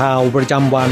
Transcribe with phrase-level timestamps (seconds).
[0.00, 0.90] ข่าวประจำวัน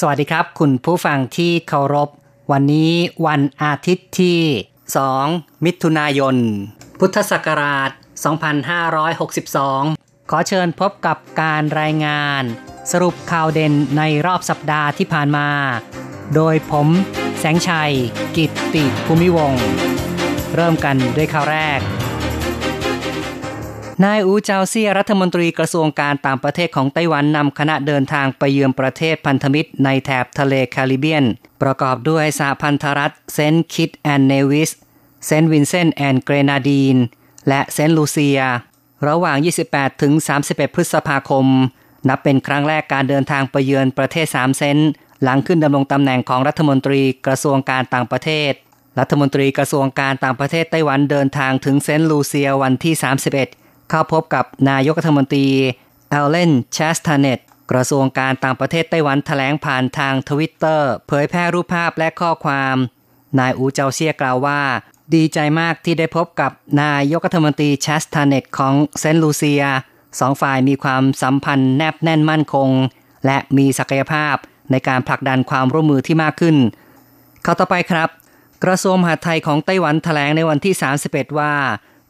[0.00, 2.08] สวัสดีครับ คุณผู้ฟังที่เคารพ
[2.52, 2.92] วันนี้
[3.26, 4.40] วันอาทิตย์ที่
[5.02, 6.36] 2 มิถุนายน
[7.00, 7.90] พุทธศักราช
[9.30, 12.42] 2562 ขอเชิญพบกับการรายงาน
[12.92, 15.48] สรุปข่าวเด่นในรอบสัปดาห์ที่ผ่านมา
[16.34, 16.88] โดยผม
[17.38, 17.92] แสงชัย
[18.36, 19.64] กิตติภูมิวงศ์
[20.54, 21.80] เริ่มกันด้วยข่าวแรก
[24.04, 31.24] นายอูเจาเซียรัฐมนตรีกระทรวงการต่างประเทศของไต้หวันนำคณะเดินทางไปเยือนประเทศพันธมิตรในแถบทะเลแคริบเบียน
[31.62, 34.70] ประกอบด้วยสหพันธรัฐเซนต์คิตแอนด์เนวิส
[35.26, 36.96] เซนต์วินเซนต์แอนด์เกรนาดีน
[37.48, 38.40] และเซนต์ลูเซีย
[39.08, 39.36] ระหว่าง
[39.68, 40.12] 28 ถึง
[40.44, 41.46] 31 พฤษภาคม
[42.08, 44.88] นับเป็นครั้งแรกการเดินทางไปเยือนประเทศ 3 เซนต์
[45.22, 48.52] หลังขึ้นดำรงตำแหน่งของรัฐมนตรีกระทรวงการต่างประเทศ
[48.98, 53.61] รัฐมนตรีกระทรวงการต่างประเทศไต้หวันเดินทางถึงเซนต์ลูเซียวันที่ 31
[53.92, 55.46] เข้าพบกับนายกรัฐมนตรี
[56.10, 57.38] เอลเลนแชสตาเนต
[57.70, 62.76] กระทรวงการต่างประเทศไต้หวันแถลงผ่านทางทวิตเตอร์เผยแพร่รูปภาพและข้อความ
[63.38, 64.60] นายอูเจาเซียกล่าวว่า
[65.14, 66.52] ดีใจมากที่ได้พบกับ
[66.82, 69.64] นายกรัฐมนตรีแชสตาเนตของเซนต์ลูเซีย
[70.20, 72.70] สองฝ่ายมีความสัมพันธ์แนบแน่นมั่นคง
[73.26, 74.34] และมีศักยภาพ
[74.70, 76.56] ในการผลักดันความร่วมมือที่มากขึ้น
[77.42, 78.08] เข้าต่อไปครับ
[78.64, 80.74] กระทรวงมหาดไทยของไต้หวันแถลงในวันที่
[81.06, 81.54] 31 ว่า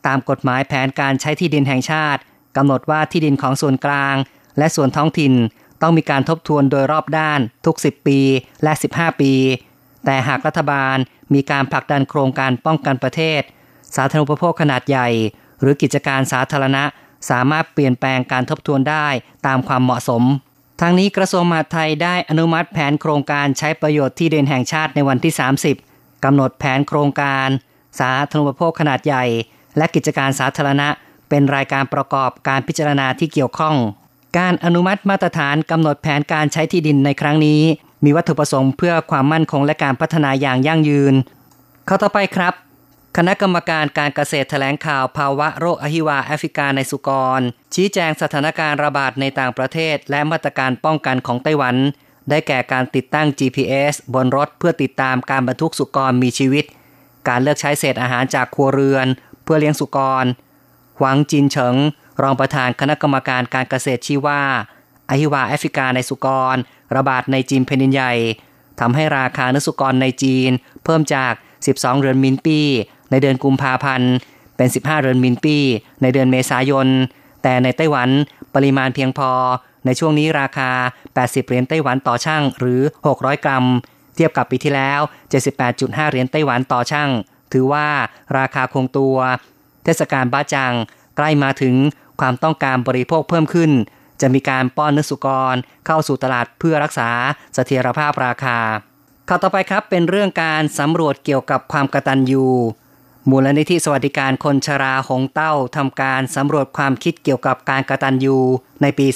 [0.07, 2.21] ตามกฎหมายแผนการใช้ที่ดินแห่งชาติ
[2.57, 4.17] กำหนดว่าที่ดินของส่วนกลาง
[4.59, 5.33] และส่วนท้องถิ่น
[5.83, 8.21] ต้องมีการทบทวนโดยรอบด้าน ทุก 10 ปี
[8.63, 9.33] และ 15 ปี
[10.05, 10.97] แต่หากรัฐบาล
[11.35, 13.41] มีการผลักดันโครงการป้องกันประเทศ
[13.97, 15.09] สาธารณูปโภคขนาดใหญ่
[15.61, 16.85] หรือกิจการสาธารณะ
[17.31, 19.07] สามารถเปลี่ยนแปลงการทบทวนได้
[19.47, 20.23] ตามความเหมาะสม
[20.81, 25.33] ทางนี้กระทรวงมหาดไทยได้อนุมัติแผนโครงการใช้ประโยชน์ที่ดินแห่งชาติในวันที่
[25.79, 27.49] 30กำหนดแผนโครงการ
[28.01, 29.25] สาธารณูปโภคขนาดใหญ่
[29.77, 30.89] และกิจการสาธารณะ
[31.29, 33.77] เป็นรายการประกอบการพิจารณาที่เกี่ยวข้อง
[34.39, 37.63] การอนุมัติมาตรฐานกำหนดแผนการใช้ที่ดินในครั้งนี้
[38.05, 41.15] มีวัตถุประสงค์เพื่อความมั่นคงและการพัฒนาอย่างยั่งยืน
[41.87, 42.55] เข้าต่อไปครับ
[43.17, 47.41] คณะกรรมการการเกษตรแถลงข่าวภาวะโรคอหิวาแอฟริกาในสุกร
[47.75, 51.77] ชี้แจงสถานการณ์ระบาดในต่างประเทศ และมาตรการป้องกันของไต้หวัน
[52.31, 56.65] ได้แก่การติดตั้ง GPS บนรถเพื่อติดตามการบรรทุกสุกรมีชีวิต
[57.29, 59.07] การเลือกใช้เศษอาหารจากครัวเรือน
[59.53, 60.27] พื่อเลี้ยงสุกร
[61.01, 61.75] หวังจินเฉิง
[62.23, 64.43] รองประธานคณะกรรมการการเกษตรชี้ว่า
[65.09, 66.57] อหิวาแอฟริกาในสุกร
[66.97, 68.13] ระบาดในจีนแผ่นดินใหญ่
[68.81, 70.51] ทำให้ราคาเนื้อสุกรในจีน
[70.85, 71.33] เพิ่มจาก
[71.67, 72.61] 12เรือนมินปี
[73.11, 74.13] ในเดือนกุมภาพันธ์
[74.57, 75.59] เป็น 15เรือนมินปี
[76.03, 76.89] ในเดือนเมษายน
[77.43, 78.09] แต่ในไต้หวัน
[78.55, 79.31] ปริมาณเพียงพอ
[79.87, 80.71] ในช่วงนี้ราคา
[81.09, 82.81] 80 เหรียญไต้หวันต่อช่างหรือ
[83.13, 83.65] 600 กรัม
[84.17, 85.01] เทียบกับปีที่แล้ว
[85.57, 87.11] 78.5 เหรียญไต้หวันต่อช่าง
[87.53, 87.89] ถือว่า
[88.39, 89.17] ราคาคงตัว
[89.85, 90.75] เทศกาลบ้าจัง
[91.17, 91.75] ใกล้มาถึง
[92.21, 93.71] ความต้องการบริโภคเพิ่มขึ้น
[94.21, 97.11] จะมีการป้อนเนื้อสุกรเข้าสู่ตลาดเพื่อรักษา
[97.55, 98.59] เสถียรภาพราคา
[99.29, 102.47] ข่าวต่อไปครับเป็นเรื่องการสำรวจเกี่ยวกับความกระตัญญู
[103.31, 108.39] มูลนิธิสวัสดิการคนชราหงเต้าทำการสำรวจความคิดเกี่ยวกับการกระตัญญู
[108.83, 109.07] ในปี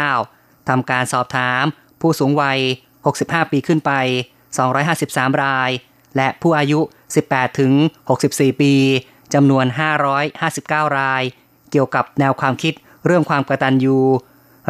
[0.00, 1.64] 2019 ทำการสอบถาม
[2.00, 2.58] ผู้สูงวัย
[3.06, 3.92] 65 ปีขึ้นไป
[4.66, 5.70] 253 ราย
[6.16, 6.80] และผู้อายุ
[7.20, 7.72] 18 ถึง
[8.16, 8.74] 64 ปี
[9.34, 9.64] จำนวน
[10.32, 11.22] 559 ราย
[11.70, 12.74] เกี่ยวกับแนวความคิด
[13.06, 13.98] เรื่องความกระตัญญู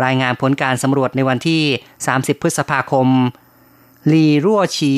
[0.05, 1.63] รายงานผลการสำรวจในวันที่
[2.03, 3.09] 30 พฤษภาคม
[4.13, 4.95] ลีรั่วฉี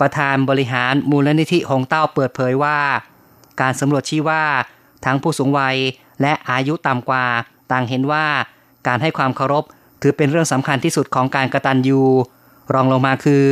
[0.00, 2.78] ประธานบริหารมูลนิธิหงเต้าเปิดเผยว่า
[3.60, 4.44] การสำรวจชี้ว่า
[5.04, 5.76] ทั้งผู้สูงวัย
[6.22, 7.26] และอายุต่ำกว่า
[7.72, 8.26] ต่างเห็นว่า
[8.86, 9.64] การให้ความเคารพ
[10.02, 12.02] ถือเป็นเรื่องสำคัญที่สุดของการกระตันยู
[12.74, 13.44] รองลงมาคือ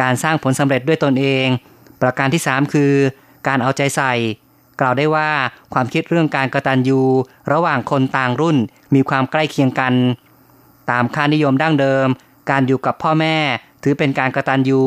[0.00, 1.46] การสร้างผลสำเร็จด้วยตนเอง
[2.04, 2.92] ประการที่ 3 คือ
[3.46, 4.12] การเอาใจใส่
[4.80, 5.30] กล่าวได้ว่า
[5.72, 7.00] ความคิดเรื่องการกระตันยู
[7.52, 8.56] ระหว่างคนต่างรุ่น
[8.94, 9.94] มีความใกล้เคียงกัน
[10.90, 12.06] ตามค่านิยมดั้งเดิม
[12.50, 13.36] การอยู่กับพ่อแม่
[13.82, 14.82] ถือเป็นการกระตันยู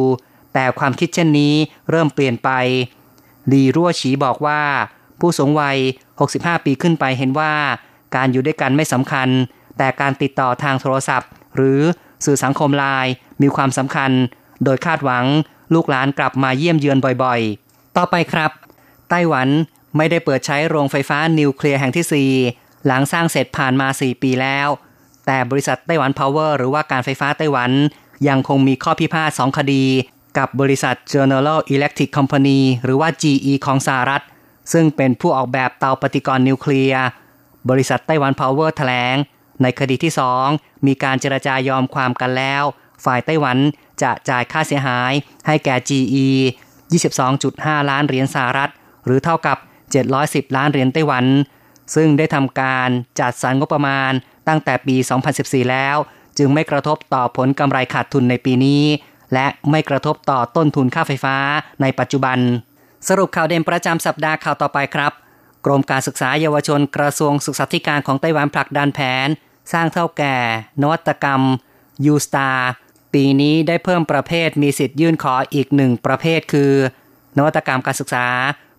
[0.53, 1.53] แต่ความคิดเช่นนี้
[1.89, 2.49] เริ่มเปลี่ยนไป
[3.51, 4.61] ลีรั่วฉีบอกว่า
[5.19, 5.77] ผู้สูงวัย
[6.21, 7.53] 65 ปีขึ้นไปเห็นว่า
[8.15, 9.29] การอยู่ด้วยกันไม่สำคัญ
[9.77, 11.81] แต่การติดต่อทางโทรศัพท์ หรือ
[12.25, 13.11] สื่อสังคมไลน์
[13.41, 14.11] มีความสำคัญ
[14.63, 15.25] โดยคาดหวัง
[15.73, 18.51] ลูกหลานกลับมาเยี่ยมเยือนบ่อยๆ ต่อไปครับ
[19.09, 19.47] ไต้หวัน
[19.97, 24.67] ไม่ได้เปิดใช้โรงไฟฟ้านิวเคลียร์แห่งที่ 4 หลังสร้างเสร็จผ่านมา 4 ปีแล้ว
[25.25, 27.71] แต่บริษัทไต้หวันพาวเวอร์หรือว่าการไฟฟ้าไต้หวัน
[28.27, 29.83] ยังคงมีข้อพิพาท2คดี
[30.37, 34.23] กับบริษัท General Electric Company หรือว่า GE ของสหรัฐ
[34.73, 37.03] ซึ่งเป็นผู้ออกแบบเตาปฏิกรณ์นิวเคลียร์
[37.69, 39.15] บริษัทไต้หวันพาวเวอร์แถลง
[39.61, 40.13] ในคดีที่
[40.49, 42.63] 2 มีการเจรจายอมความกันแล้ว
[43.05, 43.57] ฝ่ายไต้หวัน
[44.03, 45.13] จะจ่ายค่าเสียหาย
[45.47, 46.27] ให้แก่ GE
[47.07, 48.71] 22.5 ล้านเหรียญสหรัฐ
[49.05, 49.57] หรือเท่ากับ
[50.07, 51.25] 710 ล้านเหรียญไต้หวัน
[51.95, 52.89] ซึ่งได้ทำการ
[53.19, 54.11] จัดสรรงบประมาณ
[54.47, 54.95] ตั้งแต่ปี
[55.33, 55.97] 2014 แล้ว
[56.37, 58.83] จึงไม่กระทบต่อผลกำไรขาดทุนในปีนี้
[59.33, 61.35] และไม่กระทบต่อต้นทุนค่าไฟฟ้า
[61.81, 62.39] ในปัจจุบัน
[63.07, 65.11] สรุปข่าวเด่นประจำสัปดาห์ข่าวต่อไปครับ
[65.65, 69.27] กรมการศึกษาเยาวชนกระทรวงศึกษาธิการของไต้หวันผลักดันแผน
[69.73, 70.35] สร้างเท่าแก่
[70.81, 71.41] นวัตกรรม
[72.05, 72.49] ยูสตา
[73.13, 76.73] ปีนี้ได้เพิ่มประเภทมีสิทธิ์ยื่นขออีกหนึ่งประเภทคือ
[77.37, 78.27] นวัตกรรมการศึกษา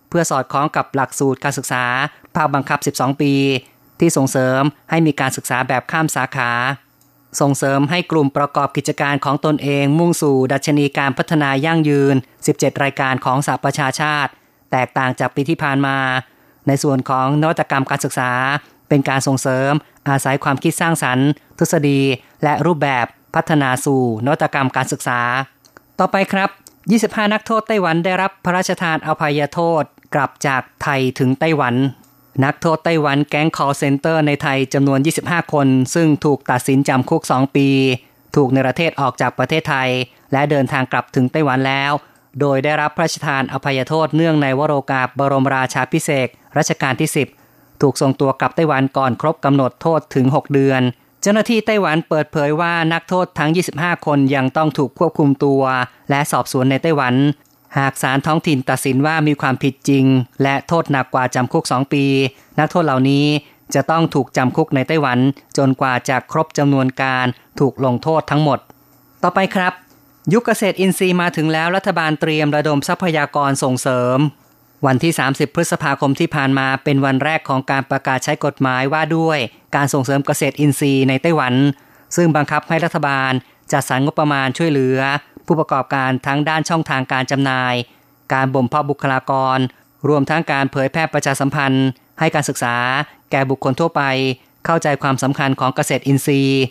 [0.09, 1.83] เพื่อสอดคล้องกับหลักสูตรการศึกษา
[2.35, 3.33] ภาคบังคับ 12 ปี
[3.99, 6.51] ที่ส่งเสริมให้มีการศึกษาแบบข้ามสาขา
[7.41, 12.15] ส่งเสริมให้กลุ่มประกอบกิจการของตนเอง มุ่งสู่ดัชนีการพัฒนายั่งยืน
[12.49, 14.31] 17 รายการของสหประชาชาติ
[14.71, 15.97] แตกต่างจากปีที่ผ่านมา
[16.67, 18.31] ในส่วนของนวัตกรรมการศึกษา
[18.89, 19.71] เป็นการส่งเสริม
[20.09, 21.27] อาศัยความคิดสร้างสรรค์
[21.57, 22.01] ทฤษฎี
[22.43, 23.05] และรูปแบบ
[23.35, 25.21] พัฒนาสู่นวัตกรรมการศึกษา
[25.99, 26.49] ต่อไปครับ
[26.91, 29.83] 25 นักโทษไต้หวันได้รับพระราชทานอภัยโทษ
[30.15, 31.75] กลับจากไทยถึงไต้หวัน
[32.45, 37.67] นักโทษไต้หวันแก๊ง call center ในไทยจำนวน 25 คน ซึ่งถูกตัดสินจำคุก 2 ปี
[38.35, 39.89] ถูกในประเทศออกจากประเทศไทย
[40.33, 41.91] และเดินทางกลับถึงไต้หวันแล้ว
[42.39, 46.27] โดยได้รับพระราชทานอภัยโทษเนื่องในวโรกาสบรมราชาพิเศษ
[46.57, 47.09] รัชกาลที่
[47.45, 50.81] 10 ถูกส่งตัวกลับไต้หวันก่อนครบกำหนดโทษถึง 6 เดือน
[51.21, 55.61] เจ้าหน้าที่ไต้หวันเปิดเผยว่านักโทษทั้ง 25 คนยังต้องถูกควบคุมตัว
[56.09, 57.15] และสอบสวนในไต้หวัน
[57.77, 60.05] หากศาลท้องถิ่นตัดสินว่ามีความผิดจริง
[60.43, 62.05] และโทษหนักกว่าจำคุก 2 ปี
[62.59, 63.25] นักโทษเหล่านี้
[63.73, 65.19] จะต้องถูกจำคุกในไต้หวัน
[65.57, 67.25] จนกว่าจะครบจำนวนการ
[67.59, 68.59] ถูกลงโทษทั้งหมด
[69.23, 69.73] ต่อไปครับ
[70.33, 74.17] ยุคเกษตรอินทรีย์มาถึงแล้วรัฐบาลเตรียมระดมทรัพยากรส่งเสริม
[74.85, 79.39] วันที่ 30 พฤษภาคมที่ผ่านมาเป็นวันแรกของการประกาศใช้กฎหมายว่าด้วย
[79.75, 81.53] การส่งเสริมเกษตรอินทรีย์ในไต้หวัน
[82.15, 83.31] ซึ่งบังคับให้รัฐบาล
[83.71, 84.99] จัดสรรงบประมาณช่วยเหลือ
[85.45, 87.73] ผู้ประกอบการทั้งด้านช่องทางการจำหน่าย
[88.33, 89.57] การบ่มเพาะบุคลากร
[90.09, 91.87] รวมทั้งการเผยแพร่ประชาสัมพันธ์
[92.19, 92.75] ให้การศึกษา
[93.31, 94.01] แก่บุคคลทั่วไป
[94.65, 96.61] เข้าใจความสำคัญของเกษตรอินทรีย์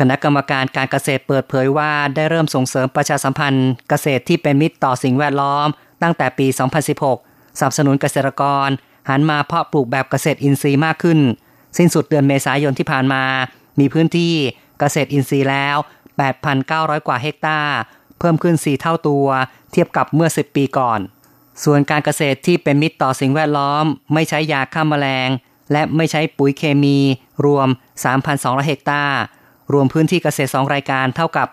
[0.00, 5.66] คณะกรรมการการเกษตรเปิดเผยว่าได้เริ่มส่งเสริมประชาสัมพันธ์ เกษตรที่เป็นมิตรต่อสิ่งแวดล้อม
[6.02, 6.46] ตั้งแต่ปี
[6.92, 7.25] 2016
[7.58, 8.68] สนับสนุนเกษตรกร
[9.08, 11.18] หันมาเพาะปลูกแบบเกษตรอินทรีย์มากขึ้น
[11.78, 13.22] สิ้นสุดเดือนเมษายนที่ผ่านมา
[13.78, 14.34] มีพื้นที่
[14.78, 15.76] เกษตรอินทรีย์แล้ว
[16.42, 17.76] 8,900 กว่าเฮกตาร์
[18.18, 19.26] เพิ่มขึ้น 4 เท่าตัว
[19.72, 21.00] เทียบกับเมื่อ 10 ปีก่อน
[21.64, 25.28] ส่วนการเกษตรที่เป็นมิตรต่อสิ่งแวดล้อม ไม่ใช้ยาฆ่าแมลง
[25.72, 26.98] และไม่ใช้ปุ๋ยเคมี
[27.44, 27.68] รวม
[28.16, 29.18] 3,200 เฮกตาร์
[29.72, 31.48] รวมพื้นที่เกษตร 2 รายการเท่ากับ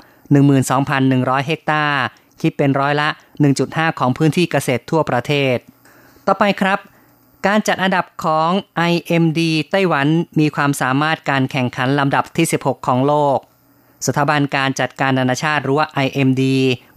[0.71, 1.99] 12,100 เฮกตาร์
[2.41, 3.09] คิดเป็นร้อยละ
[3.53, 5.57] 1.5 ของพื้นที่เกษตรทั่วประเทศ
[6.27, 6.79] ต่อไปครับ
[7.47, 8.49] การจัดอันดับของ
[8.91, 9.39] IMD
[9.71, 10.07] ไต้หวัน
[10.39, 13.37] มีความสามารถการแข่งขันลำดับที่ 16 ของโลก
[14.05, 16.43] สถาบันการจัดการนานาชาติหรือว่า IMD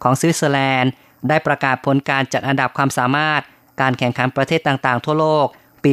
[0.03, 0.93] ของสวิตเซอร์แลนด์
[1.29, 3.41] ได้ประกาศผลการจัดอันดับความสามารถ
[3.81, 5.47] การแข่งขันประเทศต่างๆ ทั่วโลก
[5.85, 5.91] ปี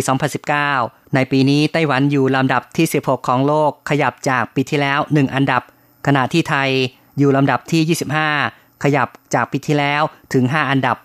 [0.58, 5.62] 2019 ในปีนี้ไต้หวันอยู่ลำดับที่ 16 ของโลกขยับจากปีที่แล้ว 1 อันดับ
[6.08, 6.70] ขณะที่ไทย
[7.18, 7.98] อยู่ลำดับที่
[8.48, 10.02] 25 ขยับจากปีที่แล้ว
[10.34, 10.98] ถึง 5 อันดับ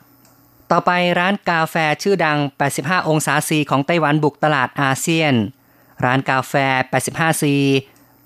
[0.73, 2.39] ต่อไปร้านกาแฟชื่อดัง
[2.75, 5.35] 85 องศาซีของไต้หวันบุกตลาดอาเซียน
[6.05, 6.55] ร้านกาแฟ
[6.99, 7.55] 85 ซี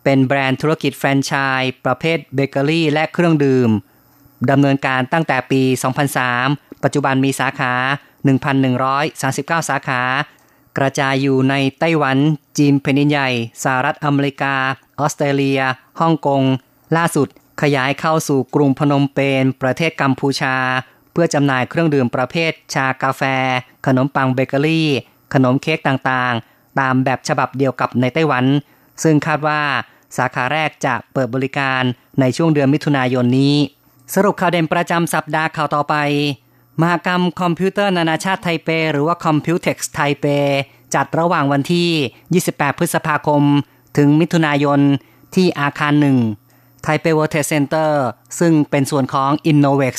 [0.04, 3.70] เป็นแบรนด์ธุรกิจแฟรนไชส์ประเภทเบเกอรี่และเครื่องดื่ม
[4.50, 5.62] ดำเนินการตั้งแต่ปี
[6.22, 7.74] 2003 ปัจจุบันมีสาขา
[8.52, 10.02] 1,139 สาขา
[10.78, 12.18] กระจายอยู่ในไต้หวัน
[12.58, 13.30] จีนแผ่นดินใหญ่
[13.62, 14.54] สหรัฐอเมริกา
[14.98, 15.60] ออสเตรเลีย
[16.00, 16.42] ฮ่องกง
[16.96, 17.28] ล่าสุด
[17.62, 20.56] ขยายเข้าสู่กรุงพนมเปญ ประเทศกัมพูชา
[21.12, 23.22] เพื่อจำหน่ายเครื่องดื่มประเภท ชากาแฟ
[23.86, 24.88] ขนมปังเบเกอรี่
[25.34, 28.44] ขนมเค้กต่างๆ ตามแบบฉบับเดียวกับในไต้หวัน
[29.02, 29.60] ซึ่งคาดว่า
[30.16, 31.82] สาขาแรกจะเปิดบริการ
[32.20, 33.54] ในช่วงเดือนมิถุนายนนี้
[34.14, 35.94] สรุปข่าวเด่นประจำสัปดาห์ข่าวต่อไป
[36.80, 40.26] มหกรรมคอมพิวเตอร์นานาชาติไทเป หรือว่า Computex ไทเป
[40.94, 43.42] จัดระหว่างวันที่ 28 พฤษภาคม
[43.96, 44.80] ถึงมิถุนายน
[45.34, 46.18] ที่อาคารหนึ่ง
[46.82, 47.90] ไทเป World Trade Center
[48.38, 49.94] ซึ่งเป็นส่วนของ Innovex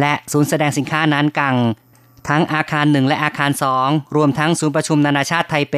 [0.00, 1.56] และศูนย์แสดงสินค้านานกัง
[2.28, 5.76] ทั้งอาคารหนึ่งและอาคารสองรวมทั้งศูนย์ประชุมนานาชาติไทเป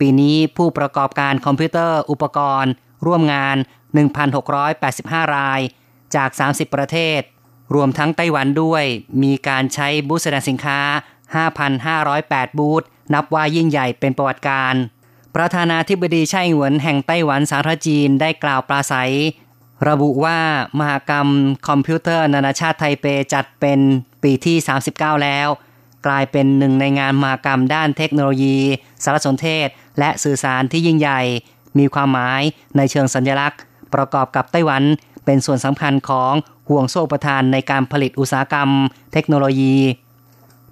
[0.00, 2.72] ปีนี้ผู้ประกอบการคอมพิวเตอร์อุปกรณ์
[3.06, 3.56] ร่วมงาน
[4.44, 5.60] 1,685 ราย
[6.14, 7.20] จาก 30 ประเทศ
[7.74, 8.84] รวมทั้งไต้หวันด้วย
[9.22, 10.80] มีการใช้บูธแสดงสินค้า
[11.88, 12.82] 5,508 บูธ
[13.14, 14.74] นับว่ายิ่งใหญ่เป็นประวัติการ
[15.36, 19.14] ประธานาธิบดีไช่หวนแห่งไต้หวันสาธารณจีนได้กล่าวปราศัย
[19.88, 20.38] ระบุว่า
[20.78, 21.28] มหากรรม
[21.68, 23.80] คอมพิวเตอร์นานาชาติไทเปจัดเป็น
[24.22, 24.56] ปีที่
[24.90, 25.48] 39 แล้ว
[26.06, 28.58] กลายเป็นหนึ่งในงานมหากรรมด้านเทคโนโลยี
[29.04, 29.68] สารสนเทศ
[29.98, 31.20] และสื่อสารที่ยิ่งใหญ่
[31.78, 32.42] มีความหมาย
[32.76, 33.60] ในเชิงสัญลักษณ์
[33.94, 34.82] ประกอบกับไต้หวัน
[35.24, 36.32] เป็นส่วนสำคัญของ
[36.68, 38.68] ห่วงโซ่ประทานในการผลิตอุตสาหกรรม
[39.12, 39.76] เทคโนโลยี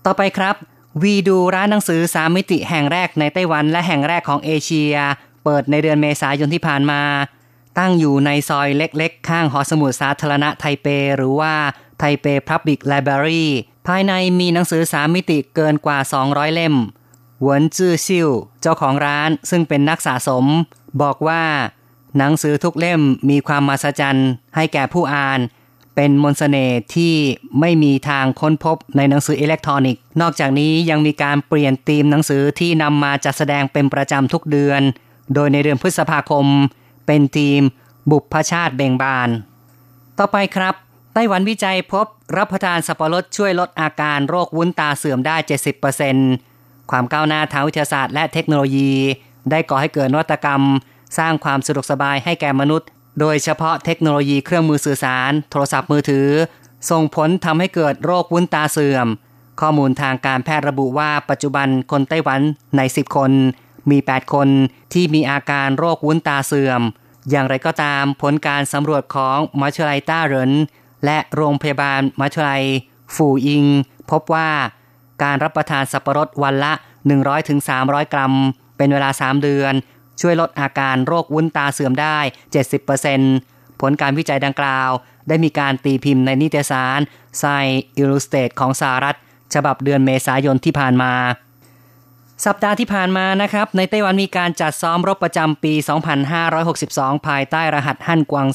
[0.05, 0.55] ต่อไปครับ
[1.03, 4.95] วีดูร้านหนังสือสามมิติแห่งแรกในไต้หวันและแห่งแรกของเอเชีย
[5.45, 7.01] เปิดในเดือนเมษายนที่ผ่านมา
[7.79, 11.55] ตั้งอยู่ในซอยเล็กๆ ข้างหอสมุดสาธารณะไทเป หรือว่า
[11.99, 13.47] ไทเป Public Library
[13.87, 15.99] ภายในมีหนังสือสามมิติเกินกว่า
[16.29, 16.75] 200 เล่ม
[17.43, 18.29] หวนจื้อซิ่ว
[18.61, 20.45] เจ้าของร้านซึ่งเป็นนักสะสม
[21.03, 21.43] บอกว่า
[22.19, 25.41] หนังสือทุกเล่มมีความมหัศจรรย์ให้แก่ผู้อ่าน
[25.95, 27.15] เป็นมนต์เสน่ห์ที่
[27.61, 34.81] ไม่มีทางค้นพบในหนังสืออิเล็กทรอนิกส์ นอกจากนี้ยังมีการเปลี่ยนธีมหนังสือที่นำมาจัดแสดงเป็นประจำทุกเดือน
[35.35, 36.47] โดยในเดือนพฤษภาคม
[37.09, 37.63] เป็นธีม
[38.11, 39.29] บุพชาติเบ่งบาน
[40.19, 40.75] ต่อไปครับ
[41.15, 45.37] ไต้หวันวิจัยพบรับประทานสับปะรดช่วยลดอาการโรควุ้นตาเสื่อมได้
[46.13, 48.91] 70%ความก้าวหน้าทางวิทยาศาสตร์และเทคโนโลยี
[49.51, 50.63] ได้ก่อให้เกิดนวัตกรรม
[51.19, 52.89] สร้างความสะดวกสบายให้แก่มนุษย์
[53.21, 56.29] โดยเฉพาะเทคโนโลยีเครื่องมือสื่อสาร โทรศัพท์มือถือ
[56.91, 59.07] ส่งผลทำให้เกิดโรควุ้นตาเสื่อม
[59.61, 62.41] ข้อมูลทางการแพทย์ระบุว่าปัจจุบันคนไต้หวัน
[62.77, 63.31] ใน 10 คน
[63.91, 64.49] มี 8 คน
[64.93, 66.83] ที่มีอาการโรควุ้นตาเสื่อม
[67.31, 70.53] อย่างไรก็ตามผลการสำรวจของมัชไลต้าเริน
[71.05, 72.51] และโรงพยาบาลมัชไล
[73.15, 73.65] ฟูอิง
[74.11, 74.51] พบว่า
[75.23, 76.73] การรับประทานสับปะรดวันละ
[77.43, 78.35] 100-300 กรัม
[78.77, 79.73] เป็นเวลา 3 เดือน
[80.21, 82.19] ช่วยลดอาการโรควุ้นตาเสื่อมได้
[83.01, 84.91] 70%ผลการวิจัยดังกล่าว
[85.29, 87.01] ได้มีการตีพิมพ์ในนิตยสาร
[87.39, 87.45] ไซ
[87.97, 89.17] Illustrated ของสหรัฐ
[89.55, 91.13] ฉบับเดือนเมษายนที่ผ่านมา
[92.47, 95.73] สัปดาห์ที่ผ่านมานะครับ ในไต้หวันมีการจัดซ้อมรบประจำปี
[96.51, 98.49] 2562 ภายใต้รหัสฮั่นกวาง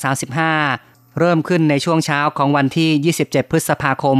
[0.55, 4.19] 35 เริ่มขึ้นในช่วงเช้าของวันที่ 27 พฤษภาคม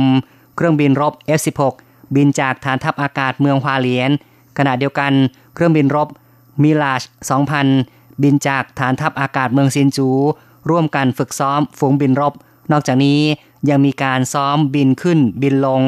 [0.55, 1.62] เครื่องบินรบ F16
[2.15, 4.12] บินจากฐานทัพอากาศเมืองฮวาเลียน
[4.58, 5.12] ขณะเดียวกัน
[5.53, 6.08] เครื่องบินรบ
[6.63, 7.03] มิราจ
[7.62, 10.10] 2000 บินจากฐานทัพอากาศเมืองซินจู
[10.70, 12.34] ร่วมกันฝึกซ้อมฝูงบินรบ
[12.72, 13.20] นอกจากนี้
[13.70, 15.82] ยังมีการซ้อมบินขึ้นบินลง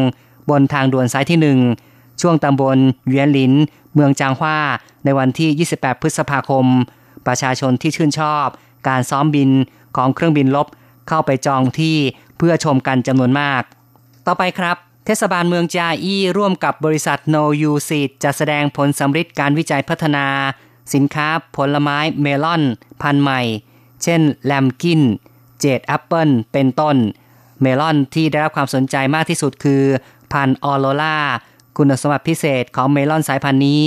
[0.49, 1.84] บนทางด่วนสายที่ 1
[2.21, 3.53] ช่วงตำบลเวียนหลิน
[3.93, 4.57] เมืองจางฮวา
[5.05, 6.65] ในวันที่ 28 พฤษภาคม
[7.27, 8.47] ประชาชนที่ชื่นชอบ
[8.87, 9.49] การซ้อมบิน
[9.95, 10.67] ของเครื่องบินลบ
[11.07, 11.97] เข้าไปจองที่
[12.37, 13.61] เพื่อชมกันจำนวนมาก
[14.27, 20.25] ต่อไปครับ เทศบาลเมืองจาอี้ร่วมกับบริษัท No u s e e d จะแสดงผลสำฤทธิ์การวิจัยพัฒนา
[20.93, 22.63] สินค้าผลไม้เมลอน
[23.01, 23.41] พันธุ์ใหม่
[24.03, 25.01] เช่น Lambkin
[25.59, 26.95] Jade Apple เป็นต้น
[27.61, 29.83] เมลอนที่ได้รับความสนใจมากที่สุดคือ
[30.31, 31.17] พันออโรล่า
[31.77, 33.83] คุณสมบัติพิเศษของเมลอนสายพันธุ์นี้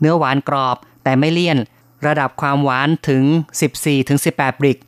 [0.00, 1.58] เนื้อหวานกรอบแต่ไม่เลี่ยน
[2.06, 3.24] ระดับความหวานถึง
[3.92, 4.78] 14-18 Brix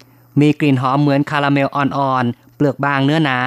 [0.41, 3.39] มีกลิ่นหอมเหมือนคาราเมลอ่อนๆ เปลือกบางเนื้อหนา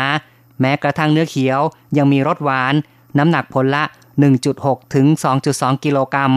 [0.62, 1.60] แม้กระทั่งเนื้อเขียว
[1.98, 2.74] ยังมีรสหวาน
[3.18, 3.84] น้ำหนักผลละ
[4.40, 5.06] 1.6 ถึง
[5.46, 6.34] 2.2 กิโลกรัม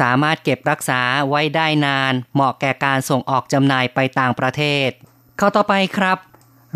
[0.00, 4.88] สามารถเก็บรักษาไว้ได้นาน เหมาะแก่การส่งออกจำหน่ายไปต่างประเทศ
[5.36, 6.18] เข้าต่อไปครับ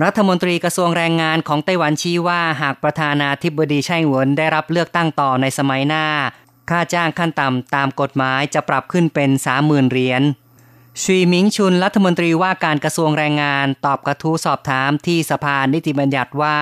[0.04, 6.06] รัฐมนตรีกระทรวงแรงงานของไต้หวันชี้ว่าหากประธานาธิบดีไช่หวนได้รับเลือกตั้งต่อในสมัยหน้า
[6.70, 9.30] ค่าจ้างขั้นต่ำตามกฎหมายจะปรับขึ้นเป็น
[9.60, 10.22] 30,000เหรียญ
[11.02, 16.58] ชีมิงชุนรัฐมนตรีว่าการกระทรวงแรงงานตอบกระทู้สอบถามที่สภานิติบัญญัติว่า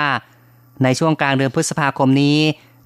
[0.82, 2.38] ในช่วงกลางเดือนพฤษภาคมนี้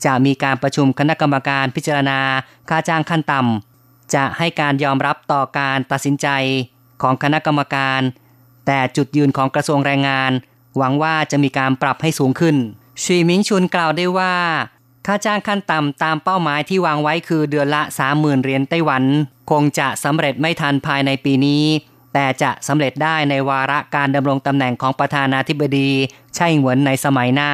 [0.04, 2.20] จะมีการประชุมคณะกรรมการพิจารณา
[2.68, 6.28] ค่าจ้างขั้นต่ำจะให้การยอมรับต่อการตัดสินใจ
[7.02, 8.00] ของคณะกรรมการ
[8.65, 10.31] แต่จุดยืนของกระทรวงแรงงาน
[10.77, 12.55] หวังว่าจะมีการปรับให้สูงขึ้น
[13.03, 14.35] ชีมิงชุนกล่าวได้ว่า
[15.05, 17.81] ค่าจ้างขั้นต่ำตามเป้าหมายที่วางไว้คือเดือนละ
[18.13, 19.03] 30,000เหรียญไต้หวัน
[19.51, 21.63] คงจะสำเร็จไม่ทันภายในปีนี้
[22.13, 25.89] แต่จะสำเร็จได้ในวาระการดำรงตำแหน่งของประธานาธิบดี
[26.35, 27.51] ไช่หวนในสมัยหน้า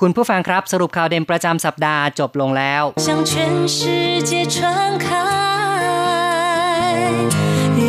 [0.00, 3.32] คุณผู้ฟังครับสรุปข่าวเด่นประจำสัปดาห์จบลงแล้ว 向全
[3.76, 3.78] 世
[4.28, 4.56] 界传
[5.04, 5.06] 开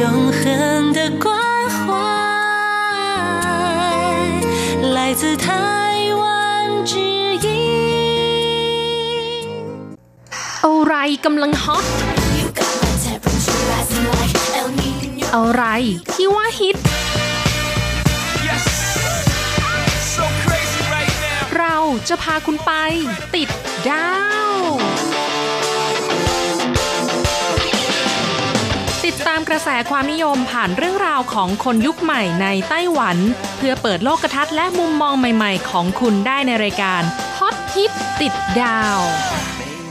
[0.01, 0.03] 永
[0.39, 0.41] 恒
[0.97, 1.40] 的关
[5.14, 6.98] 自台湾之
[7.36, 7.46] 音。
[10.64, 11.84] อะไรกำลังฮอต
[15.34, 15.64] อะไร
[16.14, 16.76] ที่ว่าฮิต
[21.58, 21.76] เรา
[22.08, 22.72] จะพาคุณไป
[23.34, 23.48] ติด
[23.88, 24.10] ดา
[24.50, 24.91] ว
[29.28, 33.16] ตามกระแสความนิยมผ่านเรื่องราวของคนยุคใหม่ในไต้หวัน
[33.58, 37.02] เพื่อเปิดโลกทัศน์และมุมมองใหม่ๆ ของคุณได้ในรายการ
[37.38, 38.98] ฮอตฮิตติดดาว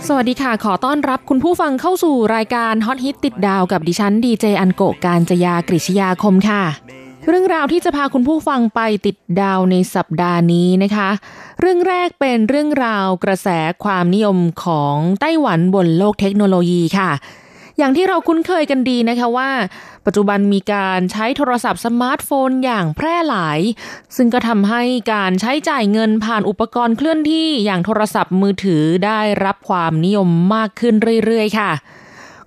[0.07, 6.63] สวัสดีค่ะขอต้อนรับคุณผู้ฟังเข้าสู่รายการฮอตฮิตติดดาวกับดิฉันดีเจอันโกการจยากริชยาคมค่ะ
[7.27, 11.09] เรื่องราวที่จะพาคุณผู้ฟังไปติดดาวในสัปดาห์นี้นะคะ
[11.59, 13.47] เรื่องแรกเป็นเรื่องราวกระแส
[13.83, 17.11] ความนิยมของไต้หวันบนโลกเทคโนโลยีค่ะ
[17.81, 19.51] อย่างที่เราคุ้นเคยกันดีนะคะว่า
[20.05, 23.59] ปัจจุบันมีการใช้โทรศัพท์สมาร์ทโฟนอย่างแพร่หลาย
[24.15, 24.83] ซึ่งก็ทำให้
[25.13, 30.95] การใช้จ่ายเงินผ่านอุปกรณ์เคลื่อนที่อย่างโทรศัพท์มือถือได้รับความนิยมมากขึ้น
[31.25, 31.71] เรื่อยๆ ค่ะ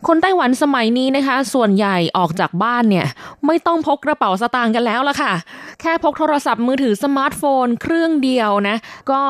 [0.08, 3.06] คนไต้หวันสมัยนี้นะคะ ส่วนใหญ่ออกจากบ้านเนี่ย
[3.46, 5.32] ไม่ต้องพกกระเป๋าสตางค์กันแล้วละค่ะ
[5.80, 8.76] แค่พกโทรศัพท์มือถือสมาร์ทโฟน เครื่องเดียวนะ
[9.10, 9.22] ก็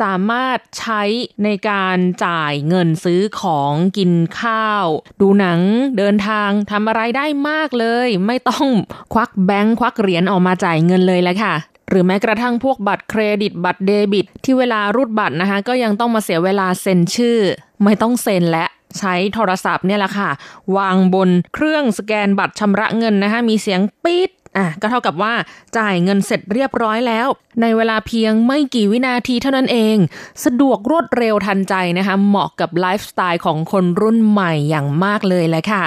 [0.00, 1.02] สามารถใช้
[1.44, 4.86] ในการจ่ายเงินซื้อของกินข้าว
[5.20, 5.60] ดูหนัง
[5.98, 8.66] เดินทางทำอะไรได้มากเลย ไม่ต้อง
[9.12, 11.54] ควักแบงค์ควักเหรียญออกมาจ่ายเงินเลยแหละค่ะ
[11.88, 17.38] หรือแม้กระทั่งพวกบัตรเครดิตบัตรเดบิต ที่เวลารูดบัตรนะคะ ก็ยังต้องมาเสียเวลาเซ็นชื่อ
[17.84, 18.66] ไม่ต้องเซ็นและ
[18.98, 20.30] ใช้โทรศัพท์เนี่ยแหละค่ะ
[20.76, 25.34] วางบนเครื่องสแกนบัตรชำระเงินนะคะ มีเสียงปี๊ดอะก็เท่ากับว่า
[25.76, 27.26] จ่ายเงินเสร็จเรียบร้อยแล้ว
[27.60, 29.96] ในเวลาเพียงไม่กี่วินาทีเท่านั้นเอง
[30.44, 35.84] สะดวกรวดเร็วทันใจนะคะ เหมาะกับไลฟ์สไตล์ของคนรุ่นใหม่อย่างมากเลยแหละค่ะ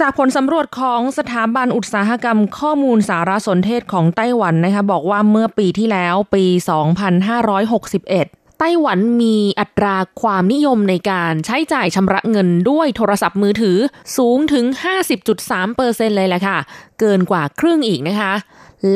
[0.00, 6.44] จากผลสำรวจของสถาบันอุตสาหกรรมข้อมูลสารสนเทศของไต้หวันนะคะบอกว่าเมื่อปีที่แล้วปี
[7.52, 13.78] 2561 ต้หวันมีอัตราความนิยมในการใช้จ่ายชำระเงินด้วยโทรศัพท์มือถือ
[14.16, 14.64] สูงถึง
[15.36, 16.58] 50.3%เเลยแหละค่ะ
[17.00, 18.32] เกินกว่าครึ่งอีกนะคะ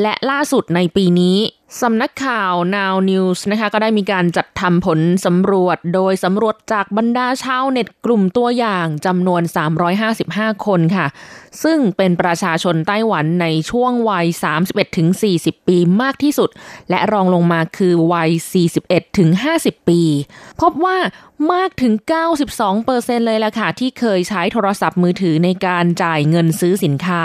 [0.01, 1.37] และล่าสุดในปีนี้
[1.81, 9.41] สำนักข่าว Now News นะคะก็ได้มีการจัดทำผลสำรวจ โดยสำรวจจากบรรดาชาวเน็ตกลุ่มตัวอย่างจำนวน
[10.03, 11.07] 355 คนค่ะ
[11.63, 14.27] ซึ่งเป็นประชาชนไต้หวันในช่วงวัย
[14.97, 16.49] 31-40 ปีมากที่สุด
[16.89, 18.29] และรองลงมาคือวัย
[19.09, 20.01] 41-50 ปี
[20.61, 20.97] พบว่า
[21.53, 21.93] มากถึง
[22.59, 27.23] 92%เลยล่ะค่ะ ที่เคยใช้โทรศัพท์มือถือในการจ่ายเงินซื้อสินค้า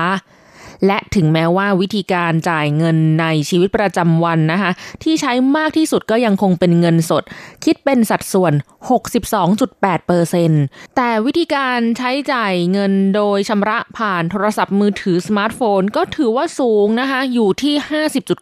[0.87, 4.70] และถึงแม้ว่าวิธีการจ่ายเงินในชีวิตประจำวันนะคะ
[5.02, 7.22] ที่ใช้มากที่สุดก็ยังคงเป็นเงินสด
[7.64, 8.52] คิดเป็นสัดส่วน
[8.90, 17.74] 62.8%แต่วิธีการใช้จ่ายเงินโดยชำระผ่านโทรศัพท์มือถือสมาร์ทโฟน ก็ถือว่าสูงนะคะ อยู่ที่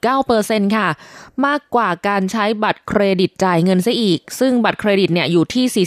[0.05, 0.89] 50.9%ค่ะ
[1.47, 5.87] มากกว่าการใช้บัตรเครดิตจ่ายเงินซะอีก ซึ่งบัตรเครดิตเนี่ยอยู่ที่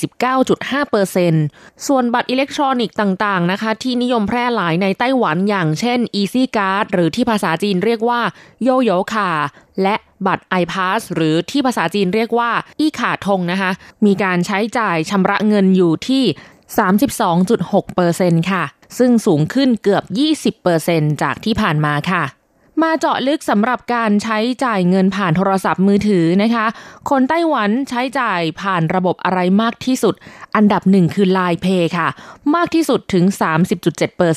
[1.34, 8.22] 49.5%ส่วนบัตรอิเล็กทรอนิกส์ต่างๆนะคะ ที่นิยมแพร่หลายในไต้หวันอย่างเช่น Easy Card หรือที่ภาษาจีนเรียกว่า
[8.64, 9.30] 悠遊卡
[9.82, 9.96] และ
[10.28, 13.72] บัตร iPass หรือที่ภาษาจีนเรียกว่า 一卡通นะคะ
[14.06, 16.24] มีการใช้จ่ายชำระเงินอยู่ที่
[18.38, 18.64] 32.6%ค่ะ
[18.98, 20.04] ซึ่งสูงขึ้นเกือบ
[20.64, 22.24] 20%จากที่ผ่านมาค่ะ
[22.84, 26.66] มาเจาะลึกสำหรับการใช้จ่ายเงินผ่านโทรศัพท์มือถือนะคะ
[27.10, 30.16] คนไต้หวันใช้จ่ายผ่านระบบอะไรมากที่สุด
[30.56, 32.08] อันดับหนึ่งคือ Line Pay ค่ะ
[32.56, 33.24] มากที่สุดถึง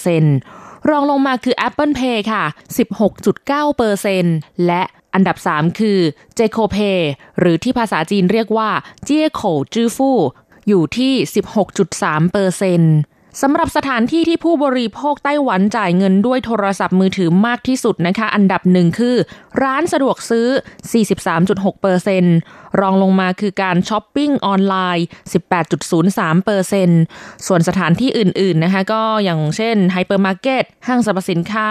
[0.08, 2.44] 30.7%รองลงมาคือ Apple Pay ค่ะ
[3.34, 4.82] 16.9%และ
[5.14, 5.98] อันดับ 3 คือ
[6.38, 6.98] j c o Pay
[7.38, 8.70] หรือที่ภาษาจีนเรียกว่า
[9.04, 9.42] เจียโข
[9.74, 10.18] จื้อฟู่
[10.68, 19.16] อยู่ที่ 16.3% สำหรับสถานที่ที่ผู้บริโภคไต้หวันจ่ายเงินด้วยโทรศัพท์มือถือมากที่สุดนะคะ อันดับหนึ่งคือ
[19.62, 20.48] ร้านสะดวกซื้อ
[22.04, 25.06] 43.6%รองลงมาคือการช้อปปิ้งออนไลน์
[26.86, 31.68] 18.03%ส่วนสถานที่อื่นๆนะคะก็อย่างเช่นไฮเปอร์มาร์เก็ต ห้างสรรพสินค้า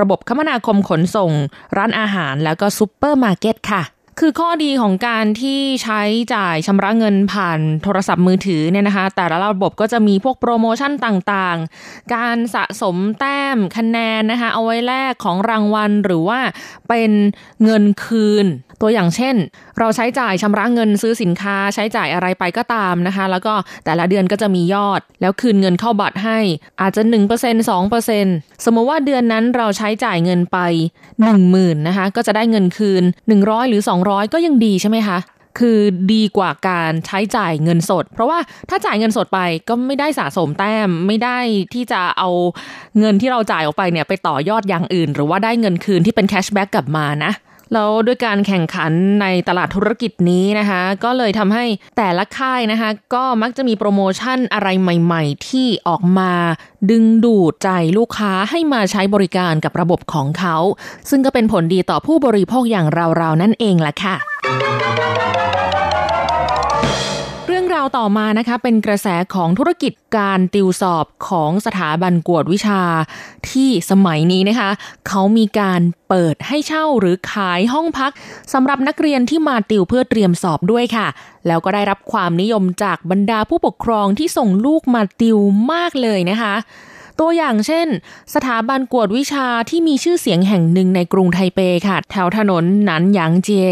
[0.00, 1.32] ระบบคมนาคมขนส่ง
[1.76, 3.82] ร้านอาหารแล้วก็ซูเปอร์มาร์เก็ตค่ะ
[4.20, 6.02] คือข้อดีของการที่ใช้
[6.34, 16.40] จ่ายชำระเงินผ่านโทรศัพท์มือถือเนี่ยนะคะ แต่ละระบบก็จะมีพวกโปรโมชั่นต่างๆ การสะสมแต้มคะแนนนะคะ เอาไว้แลกของรางวัลหรือว่า
[16.88, 17.10] เป็น
[17.64, 18.46] เงินคืน
[18.80, 19.36] ตัวอย่างเช่น
[19.78, 26.38] เราใช้จ่ายชำระเงินซื้อสินค้าใช้จ่ายอะไรไปก็ตามนะคะ แล้วก็แต่ละเดือนก็จะมียอด แล้วคืนเงินเข้าบัตรให้
[26.80, 27.12] อาจจะ 1%
[28.10, 30.58] 2%สมมติว่าเดือนนั้นเราใช้จ่ายเงินไป
[31.22, 33.02] 10,000นะคะก็จะได้เงินคืน
[33.36, 35.18] 100 หรือ 200 ก็ยังดีใช่ไหมคะ
[35.60, 35.78] คือ
[36.12, 41.38] ดีกว่าการใช้จ่ายเงินสด เพราะว่าถ้าจ่ายเงินสดไปก็ไม่ได้สะสมแต้มไม่ได้
[41.74, 42.30] ที่จะเอา
[42.98, 47.32] เงินที่เราจ่ายออกไปเนี่ยไปต่อยอดอย่างอื่น หรือว่าได้เงินคืนที่เป็นแคชแบ็กกลับมานะ
[47.74, 51.64] แล้วด้วยการแข่งขันในตลาดธุรกิจนี้นะคะ ก็เลยทำให้
[51.96, 56.32] แต่ละค่ายนะคะ ก็มักจะมีโปรโมชั่นอะไรใหม่ ๆ ที่ออกมา
[56.90, 60.56] ดึงดูดใจลูกค้าให้มาใช้บริการกับระบบของเขา
[61.10, 72.82] ซึ่งก็เป็นผลดีต่อผู้บริโภคอย่างเราๆนั่นเองแหละค่ะาวต่อมานะคะเป็นกระแสของธุรกิจการติวสอบของสถาบันกวดวิชา
[73.50, 74.70] ที่สมัยนี้นะคะ
[75.08, 78.12] เขามีการเปิดให้เช่าหรือขายห้องพัก
[78.52, 81.06] สำหรับนักเรียนที่มาติวเพื่อเตรียมสอบด้วยค่ะ
[81.46, 85.38] แล้วก็ได้รับความนิยมจากบรรดาผู้ปกครองที่ส่งลูกมาติว
[85.72, 86.54] มากเลยนะคะ
[87.20, 87.88] ตัวอย่างเช่น
[88.34, 93.68] สถาบันกวดวิชาที่มีชื่อเสียงแห่งหนึ่งในกรุงไทเปค่ะ แถวถนนหนันหยางเจีย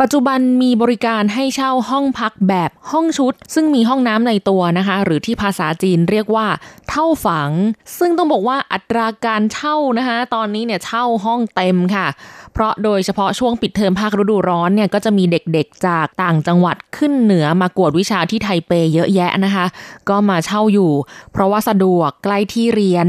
[0.00, 6.46] ปัจจุบันมีบริการให้เช่าห้องพักแบบห้องชุด ซึ่งมีห้องน้ำในตัวนะคะ หรือที่ภาษาจีนเรียกว่า
[6.88, 7.50] เท่าฝัง
[7.98, 12.06] ซึ่งต้องบอกว่าอัตราการเช่านะคะ ตอนนี้เนี่ยเช่าห้องเต็มค่ะ
[12.52, 19.66] เพราะโดยเฉพาะช่วงปิดเทอมภาคฤดูร้อนเนี่ยก็จะมีเด็กๆจากต่างจังหวัดขึ้นเหนือมากวดวิชาที่ไทเปเยอะแยะนะคะ
[20.08, 20.92] ก็มาเช่าอยู่
[21.32, 23.06] เพราะว่าสะดวกใกล้ที่เรียน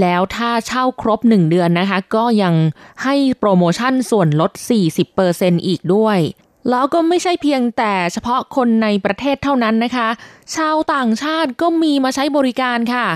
[0.00, 2.54] แล้วถ้าเช่าครบ 1 เดือนนะคะ ก็ยัง
[3.02, 4.52] ให้โปรโมชั่นส่วนลด
[5.08, 6.18] 40%อีกด้วย
[6.70, 10.08] แล้วก็ไม่ใช่เพียงแต่เฉพาะคนในประเทศเท่านั้นนะคะ
[10.56, 13.06] ชาวต่างชาติก็มีมาใช้บริการค่ะ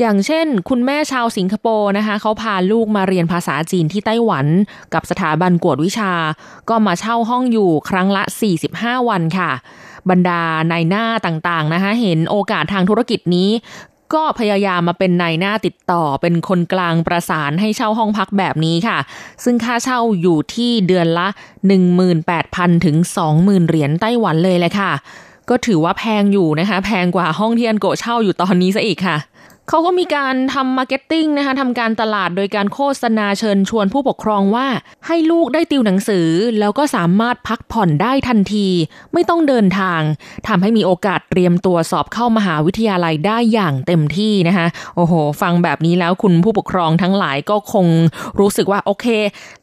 [0.00, 4.46] อย่างเช่น คุณแม่ชาวสิงคโปร์นะคะเขาพาลูกมาเรียนภาษาจีนที่ไต้หวัน
[4.94, 6.12] กับสถาบันกวดวิชา
[6.68, 8.22] ก็มาเช่าห้องอยู่ครั้งละ
[8.66, 9.50] 45 วันค่ะ
[10.10, 13.50] บรรดานายหน้าต่างๆนะคะเห็นโอกาสทางธุรกิจนี้
[14.14, 18.98] ก็พยายามมาเป็นนายหน้าติดต่อเป็นคนกลางประสานให้เช่าห้องพักแบบนี้ค่ะ
[19.44, 21.28] ซึ่งค่าเช่าอยู่ที่เดือนละ
[22.06, 22.96] 18,000 ถึง
[23.32, 24.92] 20,000 เหรียญไต้หวันเลยแหละค่ะ
[25.50, 29.16] ก็ถือว่าแพงอยู่นะคะ แพงกว่าห้องที่อันโกเช่าอยู่ตอนนี้ซะอีกค่ะ
[29.68, 34.66] เขาก็มีการทำ marketing นะคะทำการตลาดโดยการโฆษณาเชิญชวนผู้ปกครองว่า
[35.06, 36.28] ให้ลูกได้ติวหนังสือ
[36.60, 38.68] แล้วก็สามารถพักผ่อนได้ทันที
[39.12, 40.00] ไม่ต้องเดินทาง
[40.48, 47.86] ทำให้มีโอกาสเตรียมตัวสอบเข้ามหาวิทยาลัยได้อย่างเต็มที่นะคะโอ้โห ฟังแบบนี้แล้วคุณผู้ปกครองทั้งหลายก็คง
[48.38, 49.06] รู้สึกว่าโอเค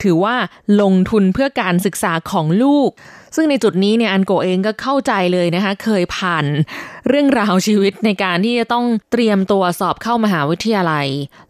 [0.03, 0.35] ถือว่า
[0.81, 2.89] ลงทุนเพื่อการศึกษาของลูก
[3.35, 6.45] ซึ่งในจุดนี้เนี่ยอันโกเองก็เข้าใจเลยนะคะ เคยผ่าน
[7.07, 11.07] เรื่องราวชีวิตในการที่จะต้องเตรียมตัวสอบเข้ามหาวิทยาลัย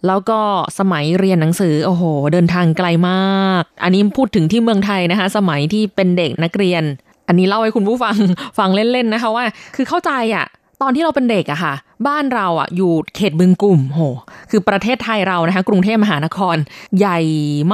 [0.08, 0.40] แล้วก็
[0.80, 6.84] สมัยเรียนหนังสือ โอ้โห เดินทางไกลมาก อันนี้พูดถึงที่เมืองไทยนะคะ สมัยที่เป็นเด็กนักเรียน
[7.28, 8.16] อันนี้เล่าให้คุณผู้ฟัง
[8.58, 10.46] ฟังเล่นๆนะคะว่า คือเข้าใจอะ่ะ
[10.82, 11.74] ตอนที่เราเป็นเด็กอะค่ะ
[12.08, 14.02] บ้านเราอะอยู่เขตบึงกลุ่มโห
[14.50, 16.58] คือประเทศไทยเรานะคะ กรุงเทพมหานคร
[16.98, 17.20] ใหญ่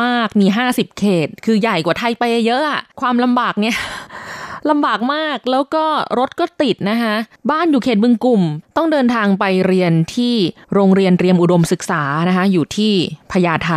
[0.02, 3.78] มากมีห้าสิบเขต คือใหญ่กว่าไทยไปเยอะอะความลำบากเนี่ย
[4.70, 5.86] ลำบากมากแล้วก็
[6.20, 7.16] รถก็ติดนะคะ
[7.52, 8.42] บ้านอยู่เขตบึงกลุ่ม
[8.78, 10.36] ต้องเดินทางไปเรียนที่
[10.74, 12.94] โรงเรียนเตรียมอุดมศึกษานะคะอยู่ที่
[13.32, 13.72] พญาไท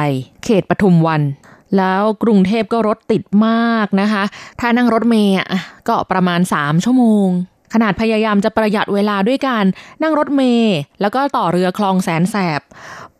[0.44, 1.22] เขตปทุมวัน
[1.76, 4.22] แล้วกรุงเทพก็รถติดมากนะคะ
[4.60, 5.34] ถ้านั่งรถเมย์
[5.88, 7.28] ก็ประมาณ 3 ชั่วโมง
[7.72, 9.64] ขนาดพยายามจะประหยัดเวลาด้วยการ
[10.02, 12.60] นั่งรถเมล์แล้วก็ต่อเรือคลองแสนแสบ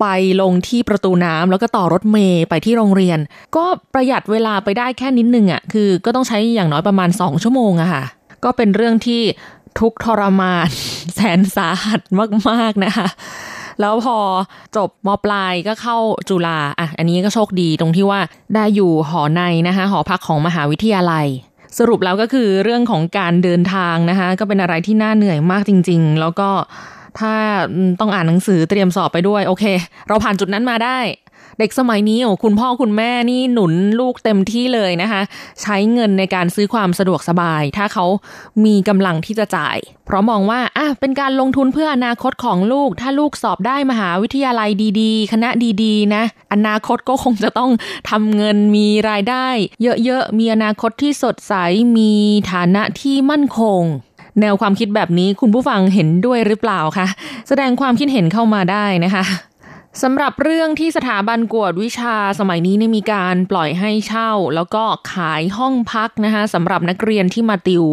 [0.01, 0.07] ไป
[0.41, 3.19] ลงที่ประตูน้ำแล้วก็ต่อรถเมล์ไปที่โรงเรียน
[3.57, 8.05] ก็ประหยัดเวลาไปได้แค่นิดนึงอะ่ะคือก็ต้องใช้อย่างน้อยประมาณสองชั่วโมงอะค่ะ
[8.45, 9.23] ก็เป็นเรื่องที่
[9.81, 10.69] ทุกทรมาน
[11.15, 12.01] แสนสาหัส
[12.51, 13.09] มากๆนะคะ
[13.81, 14.19] แล้วพอ
[14.77, 18.21] จบมปลายก็เข้าจุฬาอะอันนี้ก็โชคดีตรงที่ว่า
[18.55, 21.27] ได้อยู่หอในนะคะหอพักของมหาวิทยาลัย
[21.79, 26.49] สรุปแล้วก็คือเรื่องของการเดินทางนะคะก็เป็นอะไรที่น่าเหนื่อยมากจริง ๆ แล้วก็
[27.19, 27.35] ถ้า
[28.01, 29.65] ต้องอ่านหนังสือเตรียมสอบไปด้วย โอเค
[30.09, 30.99] เราผ่านจุดนั้นมาได้
[31.59, 35.23] เด็กสมัยนี้โอ้คุณพ่อคุณแม่นี่หนุนลูกเต็มที่เลยนะคะ
[35.63, 38.07] ใช้เงินในการซื้อความสะดวกสบาย ถ้าเขา
[38.65, 45.49] มีกำลังที่จะจ่าย เพราะมองว่าอะเป็นการลงทุนเพื่ออนาคตของลูก ถ้าลูกสอบได้มหาวิทยาลัยดีๆ คณะ
[45.83, 47.71] ดีๆ นะ อนาคตก็คงจะต้อง
[48.11, 49.47] ทำเงินมีรายได้
[50.05, 51.55] เยอะๆ มีอนาคตที่สดใส
[51.97, 52.13] มี
[52.53, 53.83] ฐานะที่มั่นคง
[54.41, 57.07] แนวความคิดแบบนี้คุณผู้ฟังเห็นด้วยหรือเปล่าคะ
[57.49, 59.25] แสดงความคิดเห็นเข้ามาได้นะคะ
[60.03, 67.85] สำหรับเรื่องที่สถาบันกวดวิชาสมัยนี้เนี่ยมีการปล่อยให้เช่า แล้วก็ขายห้องพักนะคะสำหรับนักเรียนที่มาติว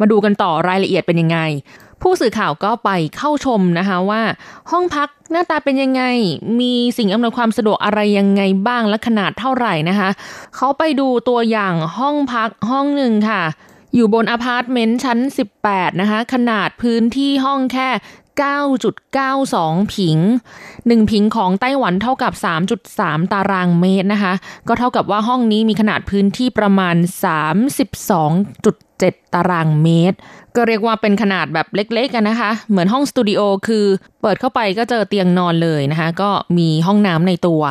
[0.00, 1.38] มาดูกันต่อรายละเอียดเป็นยังไง
[2.02, 4.22] ผู้สื่อข่าวก็ไปเข้าชมนะคะว่า
[4.70, 6.02] ห้องพักหน้าตาเป็นยังไง
[6.60, 10.08] มีสิ่งอำนวยความสะดวกอะไรยังไงบ้างและขนาดเท่าไหร่นะคะ
[10.56, 13.42] เขาไปดูตัวอย่างห้องพักห้องหนึ่งค่ะ
[13.94, 15.18] อยู่บนอพาร์ตเมนต์ชั้น
[15.60, 17.88] 18 นะคะ ขนาดพื้นที่ห้องแค่
[18.40, 20.18] 9.92 ผิง
[20.68, 22.32] 1 ผิงของไต้หวันเท่ากับ
[22.82, 24.32] 3.3 ตารางเมตรนะคะ
[24.68, 26.96] ก็เท่ากับว่าห้องนี้มีขนาดพื้นที่ประมาณ
[27.74, 30.16] 32.7 ตารางเมตร
[30.56, 33.84] ก็เรียกว่าเป็นขนาดแบบเล็กๆกันนะคะ เหมือนห้องสตูดิโอคือ
[34.22, 37.62] เปิดเข้าไปก็เจอเตียงนอนเลยนะคะ ก็มีห้องน้ำในตัว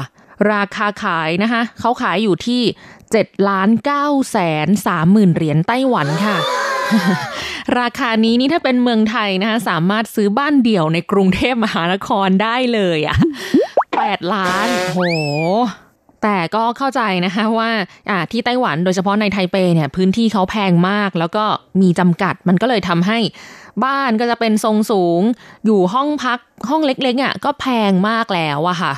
[0.51, 2.61] ราคาขายนะคะ เขาขายอยู่ที่
[3.05, 3.69] 7ล้าน
[4.01, 6.37] 9แสน3หมื่นเหรียญไต้หวันค่ะ
[7.79, 13.17] ราคานี้นี่ถ้าเป็นเมืองไทยนะคะสามารถซื้อบ้านเดี่ยวในกรุงเทพมหานครได้เลยอะ่ะ
[13.75, 14.99] 8ล้านโห
[16.23, 17.69] แต่ก็เข้าใจนะคะว่า
[18.31, 21.45] ที่ไต้หวันโดยเฉพาะในไทเปเนี่ยพื้นที่เขาแพงมาก แล้วก็
[21.81, 23.19] มีจำกัดมันก็เลยทำให้
[23.85, 25.21] บ้านก็จะเป็นทรงสูง
[25.65, 28.93] อยู่ห้องพักห้องเล็กๆอะก็แพงมากแล้วอะค่ะ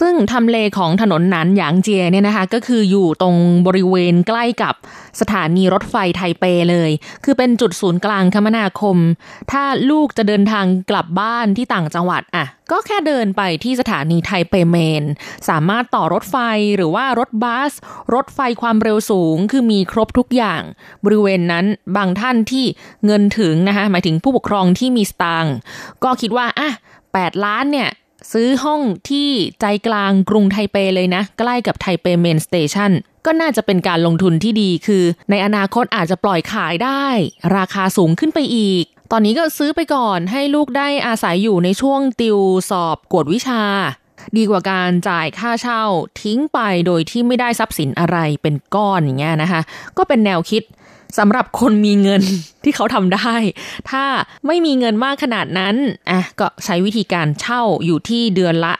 [0.00, 4.74] ซึ่งทำเลของถนนหนานหยางเจียเนี่ยนะคะก็คืออยู่ตรงบริเวณใกล้กับ
[5.20, 6.90] สถานีรถไฟไทเปเลย
[7.24, 8.96] คือเป็นจุดศูนย์กลางคมนาคม
[9.50, 15.04] ถ้าลูกจะเดินทางกลับบ้านที่ต่างจังหวัดอะก็แค่เดินไปที่สถานีไทเปเมน
[15.48, 16.36] สามารถต่อรถไฟ
[16.76, 17.72] หรือว่ารถบัส
[18.14, 20.62] รถไฟความเร็วสูง คือมีครบทุกอย่าง
[21.04, 21.64] บริเวณนั้น
[21.96, 22.64] บางท่านที่
[23.06, 25.54] เงินถึงนะคะหมายถึงผู้ปกครองที่มีสตางค์
[26.04, 26.70] ก็คิดว่าอะ
[27.08, 27.90] 8ล้านเนี่ย
[28.32, 29.28] ซื้อห้องที่
[29.60, 32.90] ใจกลางกรุงไทเปเลยนะ ใกล้กับไทเป Main Station
[33.26, 37.04] ก็น่าจะเป็นการลงทุนที่ดีคือ ในอนาคตอาจจะปล่อยขายได้
[37.56, 42.38] ราคาสูงขึ้นไปอีก ตอนนี้ก็ซื้อไปก่อนให้ลูกได้อาศัยอยู่ในช่วงติว
[42.70, 43.62] สอบกวดวิชา
[44.36, 45.82] ดีกว่าการจ่ายค่าเช่า
[46.22, 49.60] ทิ้งไปโดยที่ไม่ได้ทรัพย์สินอะไรเป็นก้อนอย่างเงี้ยนะคะ
[49.96, 50.62] ก็เป็นแนวคิด
[51.18, 52.22] สำหรับคนมีเงิน
[52.64, 53.34] ที่เขาทำได้
[53.90, 54.04] ถ้า
[54.46, 55.76] ไม่มีเงินมากขนาดนั้น
[56.10, 58.72] อะก็ใช้วิธีการเช่าอยู่ที่เดือนละ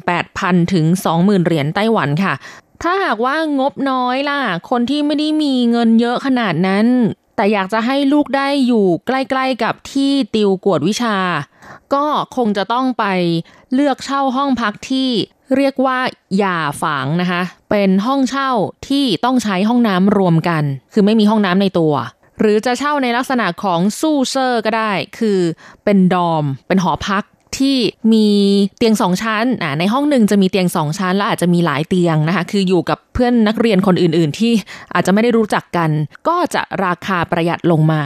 [0.00, 0.84] 18,000 ถึง
[1.16, 2.34] 20,000 เหรียญไต้หวันค่ะ
[2.82, 6.86] ถ้าหากว่างบน้อยล่ะ คนที่ไม่ได้มีเงินเยอะขนาดนั้น
[7.36, 11.16] แต่อยากจะให้ลูกได้อยู่ใกล้ ๆกับที่ติวกวดวิชา
[11.94, 13.04] ก็คงจะต้องไป
[13.74, 15.10] เลือกเช่าห้องพักที่
[15.56, 15.98] เรียกว่า
[16.38, 18.50] หย่าฝังนะคะ เป็นห้องเช่า
[18.88, 21.94] ที่ต้องใช้ห้องน้ำรวมกัน คือไม่มีห้องน้ำในตัว
[22.40, 25.38] หรือจะเช่าในลักษณะของสู้เซอร์ก็ได้ คือ
[25.84, 27.24] เป็นดอม เป็นหอพัก
[27.58, 27.76] ที่
[28.12, 28.28] มี
[28.78, 34.52] เตียงสองชั้นอ่าในห้องหนึ่งจะมีเตียงสองชั้น และอาจจะมีหลายเตียงนะคะ คืออยู่กับเพื่อนนักเรียนคนอื่น ๆ ที่
[34.94, 35.90] อาจจะไม่ได้รู้จักกัน
[36.28, 38.02] ก็จะราคาประหยัดลงมา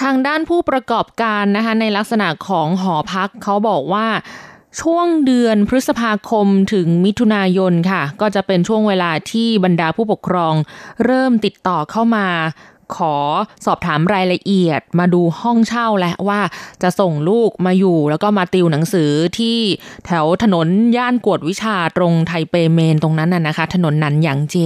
[0.00, 4.06] ทางด้านผู้ประกอบการนะคะในลักษณะของหอพักเขาบอกว่า
[4.80, 10.54] ช่วงเดือนพฤษภาคมถึงมิถุนายนค่ะ ก็จะเป็นช่วงเวลาที่บรรดาผู้ปกครอง
[11.04, 12.28] เริ่มติดต่อเข้ามา
[12.96, 13.16] ขอ
[13.66, 16.40] สอบถามรายละเอียด มาดูห้องเช่าและว่า
[16.82, 19.58] จะส่งลูกมาอยู่ แล้วก็มาติวหนังสือที่
[20.06, 24.56] แถวถนนย่านกวดวิชาตรงไทเป Main ตรงนั้นน่ะนะคะ ถนนนันหยางเจ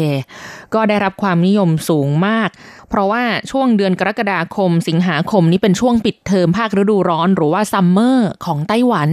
[0.74, 2.48] ก็ได้รับความนิยมสูงมาก
[2.90, 9.08] เพราะว่าช่วงเดือนกรกฎาคม สิงหาคมนี้เป็นช่วงปิดเทอมภาคฤดูร้อนหรือว่า summer ของไต้หวัน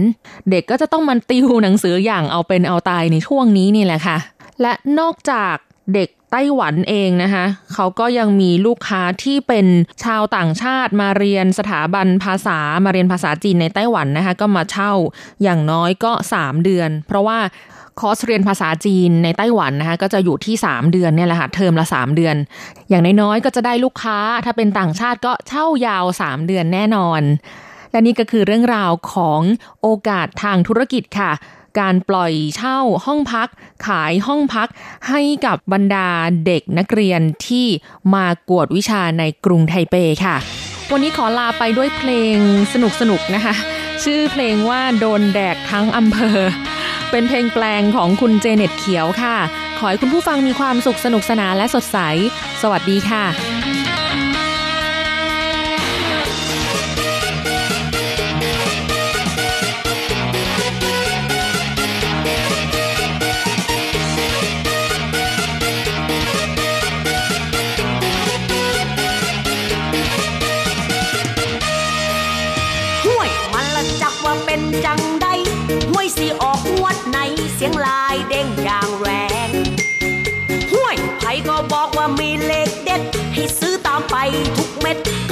[0.50, 4.18] เด็กก็จะต้องมาติวหนังสืออย่างเอาเป็นเอาตายในช่วงนี้นี่แหละค่ะ
[4.60, 5.56] และนอกจาก
[5.94, 9.66] เด็กไต้หวันเองนะคะ เขาก็ยังมีลูกค้าที่เป็น
[10.04, 14.92] ชาวต่างชาติมาเรียนสถาบันภาษามาเรียนภาษาจีนในไต้หวันนะคะ ก็มาเช่า
[15.42, 17.38] อย่างน้อยก็ 3 เดือน เพราะว่า
[18.00, 22.36] คอร์สเรียนภาษาจีนในไต้หวันนะคะก็จะอยู่ที่ 3 เดือนเนี่ยแหละค่ะเทอมละ 3 เดือน
[22.88, 27.22] อย่างน้อยๆก็จะได้ลูกค้า ถ้าเป็นต่างชาติก็เช่ายาว 3 เดือนแน่นอน
[27.90, 29.40] และนี่ก็คือเรื่องราวของ
[29.82, 31.32] โอกาสทางธุรกิจค่ะ
[31.80, 33.48] การปล่อยเช่าห้องพัก
[33.86, 34.68] ขายห้องพัก
[35.08, 36.08] ให้กับบรรดา
[36.46, 37.66] เด็กนักเรียนที่
[38.14, 40.36] มากวดวิชาในกรุงไทเปค่ะ
[40.92, 42.36] วันนี้ขอลาไปด้วยเพลง
[42.72, 42.74] ส
[43.10, 43.54] นุกๆนะคะ
[44.04, 46.38] ชื่อเพลงว่าโดนแดกทั้งอำเภอ
[47.16, 49.36] เป็นเพลงแปลงของคุณเจเน็ตเขียวค่ะ
[49.78, 51.98] ขอให้คุณผู้ฟังมีความสุขสนุกสนานและสดใส
[52.62, 53.24] สวัสดีค่ะ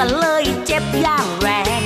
[0.07, 1.49] ก็เลยเจ็บอย่างแร
[1.81, 1.83] ง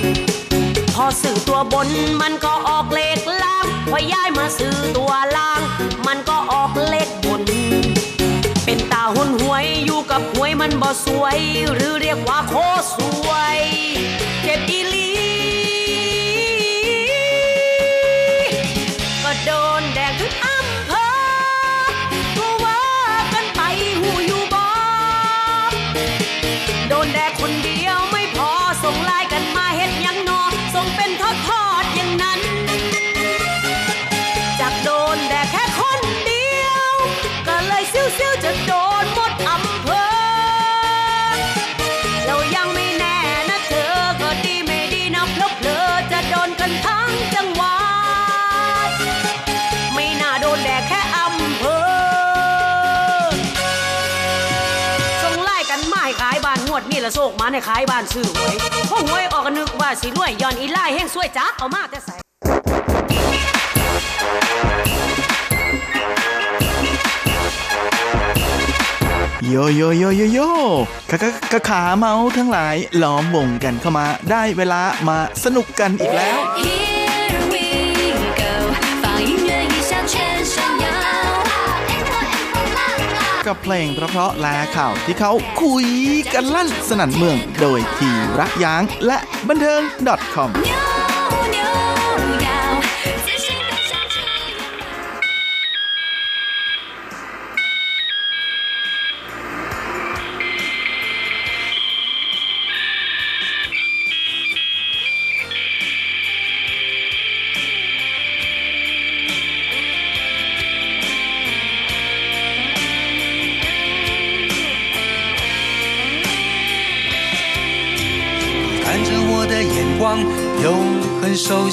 [0.94, 1.88] พอสื่อตัวบน
[2.22, 5.60] มันก็ออกเลขล่าง พอย้ายมาสื่อตัวล่าง
[6.06, 7.42] มันก็ออกเลขบน
[8.64, 11.38] เป็นตาหุนหวยอยู่กับหวยมันบ่สวย
[11.74, 12.54] หรือเรียกว่าโค
[12.94, 13.17] สวย
[57.08, 58.54] ดมีละโศกมาในขายบ้านซื้อหวย
[58.90, 62.14] พวกหวยออกนึกว่าสิรวยย้อนอีไล่แห้งซวยจักเอามาแต่ใส่
[69.50, 70.38] โยโยโยโยโย
[71.10, 76.38] ขะขะขะขาเมาทั้งหลายล้อมวงกันเข้ามา ได้เวลามาสนุกกันอีกแล้ว
[83.48, 85.32] กับเพลงเพราะๆและข่าวที่เขา
[85.62, 85.86] คุย
[86.34, 89.80] กันลั่นสนั่นเมือง โดยทีรักยางและบันเทิง
[90.34, 90.50] .com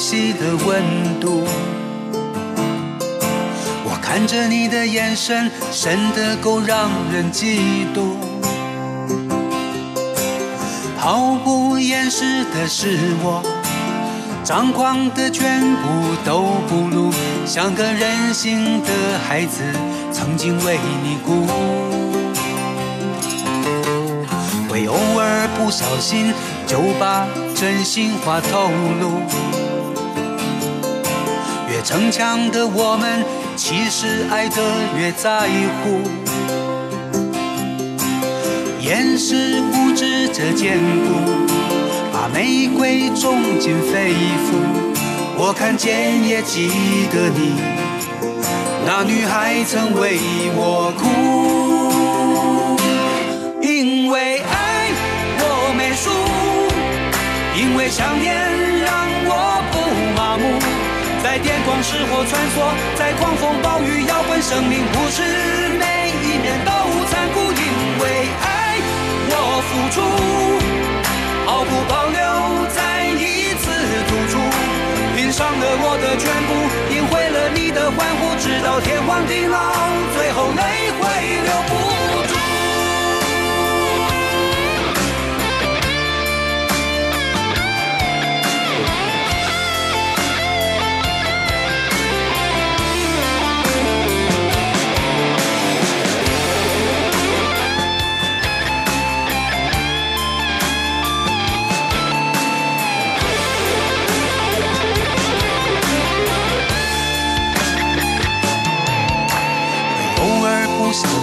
[0.08, 1.42] 悉的温度。
[3.84, 7.58] 我看着你的眼神，深得够让人嫉
[7.92, 8.14] 妒。
[10.96, 13.42] 毫不掩饰的是我，
[14.44, 17.12] 张狂的全部都不如，
[17.44, 19.64] 像个任性的孩子，
[20.12, 21.48] 曾经为你哭。
[24.68, 26.32] 会偶尔不小心
[26.64, 29.55] 就把真心话透露。
[31.86, 34.60] 逞强的我们，其实爱得
[34.98, 35.48] 越在
[35.84, 36.00] 乎。
[38.80, 41.46] 掩饰固执着坚固，
[42.12, 44.58] 把玫瑰种进肺腑。
[45.38, 46.68] 我看见也记
[47.12, 47.54] 得你，
[48.84, 50.18] 那女孩曾为
[50.56, 51.06] 我哭。
[53.62, 54.90] 因为爱
[55.38, 56.10] 我没输，
[57.56, 58.34] 因为想念，
[61.36, 65.20] 在电光石火穿梭，在狂风暴雨摇滚，生命不是
[65.76, 66.72] 每一面都
[67.10, 67.52] 残酷。
[67.52, 68.80] 因为爱
[69.28, 70.00] 我付出，
[71.44, 73.68] 毫不保留，再一次
[74.08, 74.40] 突出，
[75.14, 76.50] 拼上了我的全部，
[76.94, 79.58] 赢回了你的欢呼，直到天荒地老，
[80.16, 81.04] 最后泪会
[81.44, 81.95] 流不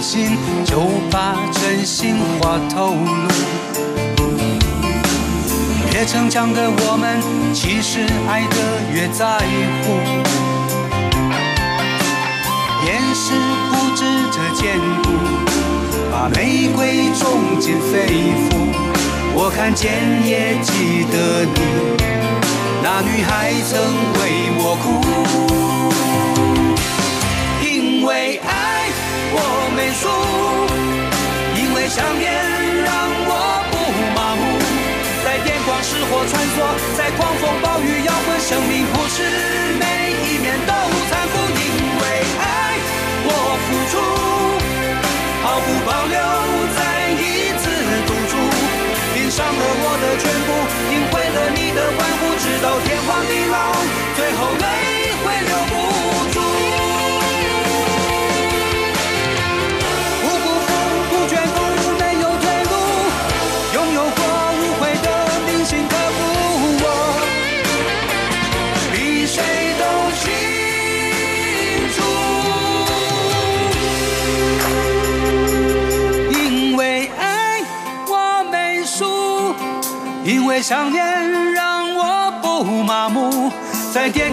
[0.04, 0.36] 心
[0.66, 3.32] 就把真心话透露。
[5.94, 7.22] 越逞强的我们，
[7.54, 8.56] 其实爱的
[8.92, 9.38] 越在
[9.80, 9.96] 乎。
[12.84, 13.32] 掩饰
[13.70, 15.08] 固执着坚固，
[16.12, 18.12] 把玫瑰种进肺
[18.44, 18.52] 腑。
[19.34, 19.90] 我看见
[20.22, 21.58] 也记得你，
[22.82, 23.72] 那女孩曾
[24.20, 24.22] 为
[24.58, 24.84] 我哭。
[29.74, 30.08] 没输，
[31.56, 32.94] 因为想念让
[33.26, 33.30] 我
[33.70, 33.74] 不
[34.14, 34.42] 麻木，
[35.24, 36.56] 在电光石火穿梭，
[36.96, 39.18] 在狂风暴雨摇滚，生命不是
[39.74, 40.72] 每一面都
[41.10, 41.34] 残酷。
[41.58, 41.62] 因
[41.98, 42.02] 为
[42.38, 42.78] 爱
[43.26, 43.28] 我
[43.66, 43.98] 付出，
[45.42, 46.18] 毫不保留，
[46.78, 47.66] 再一次
[48.06, 48.32] 赌注，
[49.12, 50.48] 拼上了我的全部，
[50.94, 53.74] 赢回了你的欢呼，直到天荒地老，
[54.14, 54.54] 最后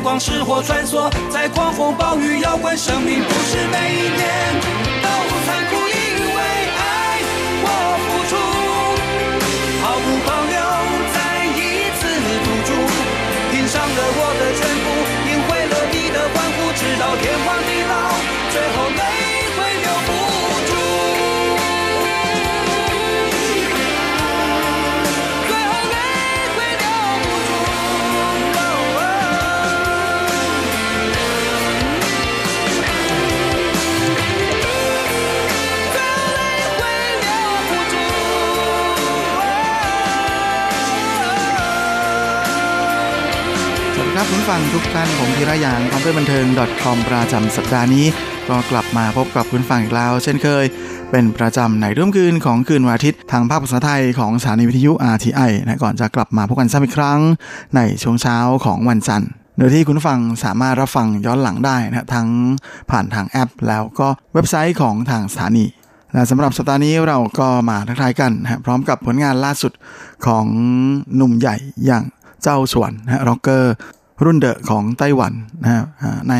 [0.02, 4.91] 光是火穿梭，在狂风暴雨摇滚，生命不是每一年。
[44.32, 46.46] ผู้ฟังทุกท่านผมธีระยางความเพื่อบันเทิง
[46.84, 48.06] .com ประจำสัปดาห์นี้
[48.50, 50.66] ก็กลับมาพบกับคุณฟังอีกแล้ว เช่นเคย
[51.12, 57.20] เป็นประจำในร่วมคืนของคืนวันอาทิตย์ ทางภาคภาษาไทยของสถานีวิทยุ RTI นะก่อนจะกลับมาพบกันซ้ำอีกครั้ง
[57.76, 62.28] ในช่วงเช้าของวันจันทร์โดยที่คุณฟังสามารถรับฟังย้อนหลังได้นะทั้ง
[62.92, 65.66] ผ่านทางแอป แล้วก็เว็บไซต์ของทางสถานี
[66.14, 69.72] และสำหรับสัปดาห์นี้เราก็มาทักทายกันนะพร้อมกับผลงานล่าสุด
[70.26, 70.46] ของ
[71.16, 71.56] หนุ่มใหญ่
[71.86, 72.04] อย่าง
[72.44, 73.74] เจ้าสวนนะร็อกเกอร์
[74.24, 75.84] รุ่นเดอะของไต้หวันนะฮะ
[76.30, 76.36] ใน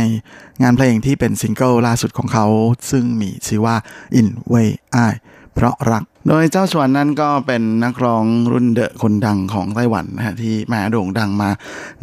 [0.62, 2.46] งานเพลงที่เป็นซิงเกิลล่าสุดของเขา
[2.92, 3.76] ซึ่งมีชื่อว่า
[4.20, 4.70] 因為
[5.10, 5.14] 愛
[5.56, 11.50] เพราะรัก โดยเจ้าสวนนั้นก็เป็นนักร้องรุ่นเดอะคนดังของไต้หวันนะฮะที่แม่โด่งดังมา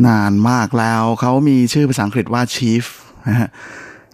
[0.06, 2.84] นานมากแล้ว เขามีชื่อภาษาอังกฤษว่า Chief
[3.28, 3.48] นะฮะ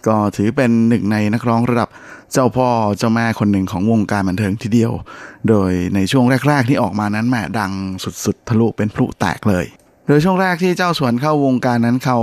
[0.07, 1.89] ก็ถือเป็นหนึ่งในนักร้องระดับ
[2.33, 4.93] เจ้าพ่อเจ้าแม่คนหนึ่งของวงการบันเทิงทีเดียว
[5.49, 7.73] โดยในช่วงแรก ๆ ที่ออกมานั้นแม่ดัง
[8.25, 9.67] สุด ๆ ทะลุเป็นพลุแตกเลย
[10.07, 12.19] โดยช่วงแรกที่เจ้าสวนเข้าวงการนั้นเขา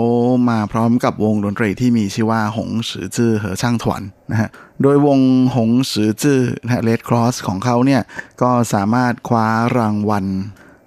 [0.49, 4.01] มาพร้อมกับวงดนตรีที่มีชื่อว่า紅十字合唱團
[4.31, 4.49] นะฮะ
[4.81, 5.19] โดยวง
[5.55, 8.01] 紅十字นะ Red Cross ของเขาเนี่ย
[8.41, 10.25] ก็สามารถคว้ารางวัล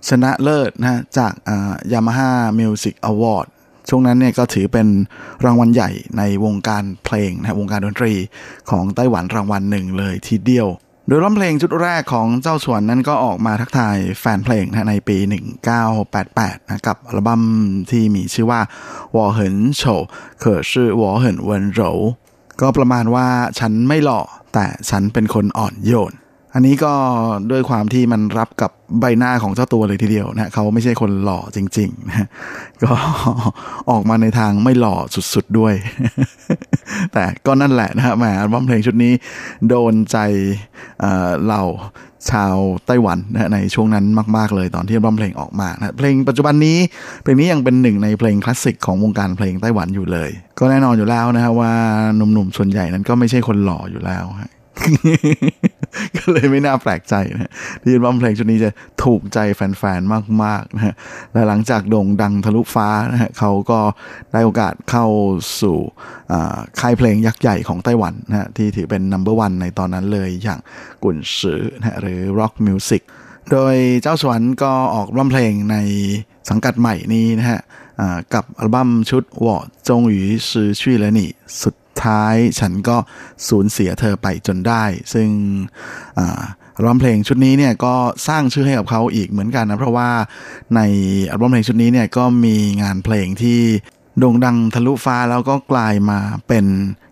[0.09, 1.33] ชนะเลิศนะจาก
[1.93, 3.47] Yamaha Music Award
[3.89, 4.89] ช่วงนั้นเนี่ยก็ถือเป็น
[5.45, 8.15] รางวัลใหญ่ในวงการเพลงนะวงการดนตรี
[8.71, 10.69] ของไต้หวันรางวัลหนึ่งเลยทีเดียว
[11.08, 15.18] โดยร้องเพลงชุดแรกของเจ้าสวนนั้นก็ออกมาทักทายแฟนเพลงนะในปี
[15.94, 17.42] 1988นะกับอัลบั้ม
[17.92, 18.62] ที่มีชื่อว่า
[19.18, 19.40] 我很
[19.80, 19.82] 丑
[20.44, 20.72] 可是
[21.02, 21.82] 我很温柔
[22.62, 23.28] ก็ประมาณว่า
[23.60, 24.22] ฉันไม่หล่อ
[24.54, 26.14] แต่ฉันเป็นคนอ่อนโยน
[26.55, 26.93] อันนี้ก็
[27.51, 32.29] ด้วยความที่มันรับกับใบหน้าของเจ้าตัวเลยทีเดียวนะเขาไม่ใช่คนหล่อจริงๆนะ
[32.83, 32.93] ก็
[33.91, 34.97] ออกมาในทางไม่หล่อ
[35.35, 35.75] สุดๆด้วย
[37.13, 39.13] แต่ก็นั่นแหละนะฮะแหมอัลบั้มเพลงชุดนี้
[39.69, 40.19] โดนใจ
[41.45, 41.65] เหล่า
[42.31, 44.05] ชาวไต้หวันนะในช่วงนั้น
[44.37, 46.79] มาก ๆ เลยตอนที่อัลบั้มเพลงออกมานะเพลงปัจจุบันนี้
[47.23, 51.73] เพลงนี้ยังเป็นหนึ่งในเพลงคลาสสิกของวงการเพลงไต้หวันอยู่เลย ก็แน่นอนอยู่แล้วนะฮะว่า
[52.17, 54.25] หนุ่มๆส่วนใหญ่นั้นก็ไม่ใช่คนหล่ออยู่แล้ว
[56.19, 57.53] ก็เลยไม่น่าแปลกใจนะ
[57.83, 58.71] ที่อัลบั้มเพลงชุดนี้จะ
[59.05, 60.95] ถูกใจแฟนๆ มากๆนะฮะ
[61.33, 63.81] และหลังจากโด่งดังทะลุฟ้านะฮะเขาก็
[64.33, 65.07] ได้โอกาสเข้า
[65.61, 65.79] สู่
[66.81, 70.61] ค่ายเพลงยักษ์ใหญ่ของไต้หวันนะฮะที่ถือเป็นนัมเบอร์วันในตอนนั้นเลยอย่าง
[71.03, 73.03] กุนซือนะฮะหรือ Rock Music
[73.53, 75.77] โดยเจ้าสวรรค์ก็ออกร้องเพลงใน
[76.51, 77.61] สังกัดใหม่นี้นะฮะ
[78.35, 79.57] กับอัลบั้มชุดวอ
[79.89, 80.21] จงหยู
[80.51, 81.31] ซือชื่อและนี่
[81.63, 81.75] สุด
[82.05, 82.97] ท้าย ฉันก็
[83.49, 84.85] สูญเสียเธอไปจนได้
[85.15, 85.29] ซึ่ง
[86.77, 87.95] อัลบั้มเพลงชุดนี้เนี่ยก็
[88.29, 90.11] สร้างชื่อให้กับเขาอีกเหมือนกันนะเพราะว่า
[90.77, 90.81] ใน
[91.31, 93.61] อัลบั้มเพลงชุดนี้เนี่ยก็มีงานเพลงที่
[94.19, 96.65] โด่งดังทะลุฟ้าแล้วก็กลายมาเป็น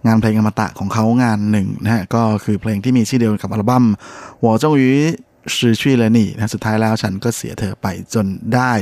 [0.06, 3.84] งานเพลงอมตะของเขางานหนึ่งนะฮะก็คือเพลงที่มีชื่อเดียวกับอัลบั้ม
[4.40, 4.92] หัวจงหยี
[5.56, 8.72] ชื่อชื่อเลยนี่นะสุดท้ายแล้วฉันก็เสียเธอไปจนได้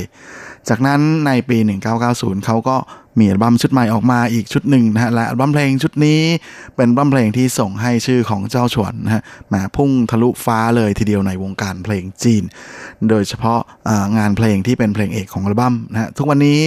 [0.69, 1.57] จากนั้นในปี
[2.01, 2.77] 1990 เขาก็
[3.19, 6.21] มีอัลบั้มชุดใหม่ออกมาอีกชุดหนึ่งนะฮะและอัลบั้มเพลงชุดนี้
[6.75, 12.43] เป็นอัลบั้มเพลงที่ส่งให้ชื่อของเจ้าฉวนนะฮะมาพุ่งทะลุฟ้าเลยทีเดียวในวงการเพลงจีน
[13.09, 13.59] โดยเฉพาะ
[14.17, 16.59] งานเพลงที่เป็นเพลงเอกของอัลบั้มนะฮะทุกวันนี้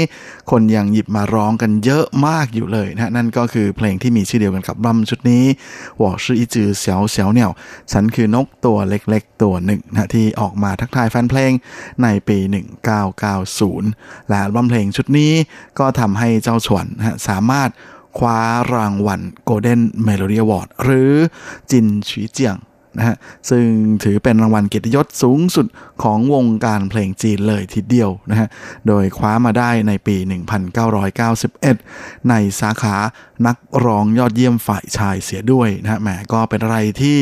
[0.51, 5.45] คนยังหยิบมาร้องกันเยอะมากอยู่เลยนะนั่นก็คือเพลงที่มีชื่อเดียวกันกับอัลบั้มชุดนี้
[6.01, 7.53] วอชื่ออีจือเสียวเสียวเหนี่ยว
[7.93, 11.53] ฉันคือนกตัวเล็กๆ ตัวหนึ่งนะที่ออกมาทักทายแฟนเพลง
[12.03, 12.39] ในปี
[13.15, 15.33] 1990 และอัลบั้มเพลงชุดนี้
[15.79, 17.71] ก็ทำให้เจ้าฉวนนะสามารถ
[18.19, 18.41] คว้า
[18.75, 21.13] รางวัล Golden Melody Award หรือ
[21.71, 22.57] จินฉีเจียง
[22.99, 23.17] นะฮะ
[23.51, 23.65] ซึ่ง
[24.05, 25.67] ถือเป็นรางวัลเกียรติยศสูงสุด
[26.03, 28.49] ของวงการเพลงจีนเลยทีเดียวนะฮะ
[28.87, 30.17] โดยคว้ามาได้ในปี
[31.43, 32.97] 1991 ในสาขา
[33.47, 37.19] นักร้องยอดเยี่ยมฝ่ายชายเสียด้วยนะฮะแหมก็เป็นอะไรที่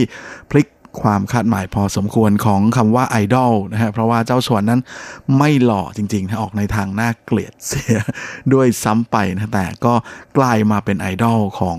[0.51, 0.67] พลิก
[1.01, 4.80] ความคาดหมายพอสมควรของคำว่าไอดอลนะฮะเพราะว่าเจ้าชวนนั้น
[5.38, 7.99] ไม่หล่อจริงๆนะออกในทางน่าเกลียดเสีย
[8.53, 9.95] ด้วยซ้ำไปนะแต่ก็
[10.38, 11.78] กลายมาเป็นไอดอลของ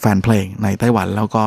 [0.00, 1.44] แฟนเพลงในไต้หวันแล้วก็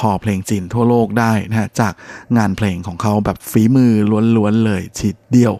[0.00, 1.92] คอเพลงจีนทั่วโลกได้นะฮะจาก
[2.36, 3.92] งานเพลงของเขาแบบฝีมือ
[4.36, 5.54] ล้วนๆเลยทีเดียว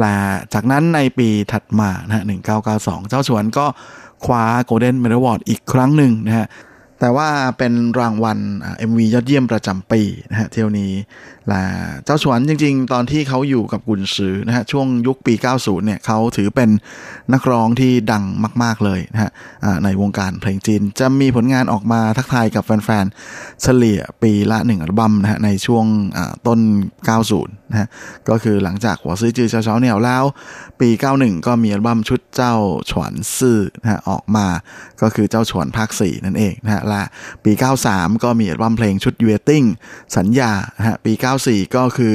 [0.00, 0.14] และ
[0.54, 2.24] จากนั้นในปีถัดมานะฮะ
[2.66, 3.66] 1992 เจ้าสวนก็
[4.24, 6.46] คว้า Golden Medal Award อีกครั้งหนึ่งนะฮะ
[7.02, 7.28] แต่ว่า
[7.58, 8.38] เป็นรางวัล
[8.78, 10.92] MV ยอดเยี่ยมประจำปีนะฮะเที่ยวนี้
[11.50, 11.62] ละ
[12.04, 16.70] เจ้าสวนจริง ๆ ตอนที่เขาอยู่กับกุนซือนะฮะช่วงยุคปี 90 เนี่ยเขาถือเป็น
[17.32, 18.24] นักร้องที่ดัง
[18.62, 19.30] มาก ๆ เลยนะฮะ
[19.84, 25.86] ในวงการเพลงจีน จะมีผลงานออกมาทักทายกับแฟน ๆ เฉลี่ยปีละหนึ่งอัลบั้มนะฮะในช่วง
[26.46, 26.60] ต้น
[27.16, 27.88] 90 นะฮะ
[28.28, 30.24] ก็คือหลังจากหัวซื้อจือเช้าเหนียวแล้ว
[30.80, 30.88] ปี
[31.18, 32.54] 91 ก็มีอัลบั้มชุดเจ้า
[32.90, 34.46] ฉวนซื่อนะฮะออกมา
[35.02, 37.02] ก็คือเจ้าฉวนภาค 4 นั่นเองนะฮะและ
[37.44, 37.52] ปี
[37.88, 39.64] 93 ก็มีอัลบั้มเพลงชุด約定
[40.16, 42.14] สัญญานะฮะปี94 ก็คือ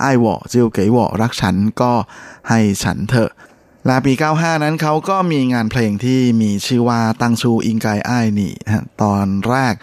[0.00, 1.92] 愛我就給我 รักฉันก็
[2.48, 3.30] ให้ฉันเถอะ
[3.86, 8.52] และปี 95 นั้นเขาก็มีงานเพลงที่มีชื่อว่า當初應該愛你
[9.02, 9.74] ตอนแรก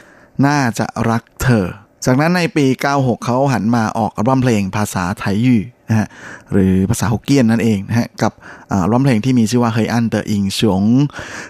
[0.46, 1.68] น่าจะรักเธอ
[2.06, 2.66] จากนั้นในปี
[2.96, 6.08] 96 เขาหันมาออกอัลบั้มเพลงภาษา 台語นะฮะ
[6.52, 8.32] หรือภาษาฮกเกี้ยนนั่นเองนะฮะกับ
[8.72, 10.84] อัลบั้มเพลงที่มีชื่อว่า黑暗的英雄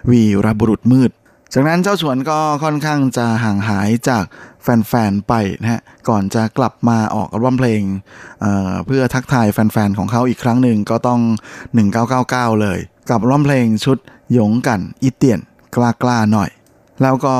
[0.10, 1.12] วีรบุรุษมืด
[1.54, 4.24] จากนั้นเจ้าสวนก็ค่อนข้างจะห่างหายจาก
[4.64, 7.82] แฟนๆไปนะฮะก่อนจะกลับมาออกอัลบั้มเพลง
[8.40, 11.22] เเพื่อทักทายแฟนๆของเขาอีกครั้งหนึ่งก็ต้อง
[11.90, 12.80] 1999 เลย
[13.10, 13.98] กับอัลบั้มเพลงชุด
[14.34, 15.40] หยงกันอีเตียน
[15.76, 16.50] กล้ากล้าหน่อย
[17.02, 17.36] แล้วก็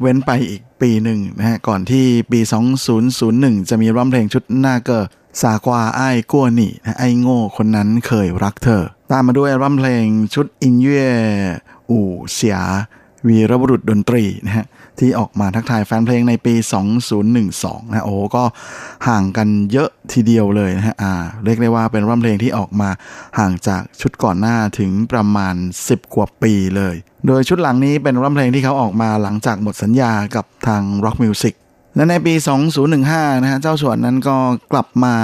[0.00, 2.40] เว้นไปอีกปีหนึ่งนะฮะก่อนที่ปี
[3.04, 5.04] 2001 จะมีอัลบั้มเพลงชุดหน้าเกอ
[5.42, 11.06] สากวาไอ้กัวนี่ไอ้โง่คนนั้นเคยรักเธอ ตามมาด้วยอัลบั้มเพลงชุดอินเย่
[11.90, 12.58] อู่เสีย
[13.26, 14.66] วีรบุรุษดนตรีนะฮะ
[14.98, 16.54] ที่ออกมาทักทายแฟนเพลงในปี
[17.24, 18.44] 2012 นะโอ้ก็
[19.08, 21.12] ห่างกันเยอะทีเดียวเลยนะฮะอ่า
[21.44, 22.88] เรียกได้ว่าเป็นรัมเพลงที่ออกมา
[23.38, 25.54] ห่างจากชุดก่อนหน้าถึงประมาณ
[25.86, 26.94] 10 กว่าปีเลย
[27.26, 31.54] โดยชุดหลังนี้เป็นรัมเพลงที่เขาออกมาหลังจากหมดสัญญากับทาง Rock Music
[31.96, 32.34] และในปี
[32.88, 34.36] 2015 นะฮะ เจ้าสวนนั้นก็
[34.72, 35.16] กลับมา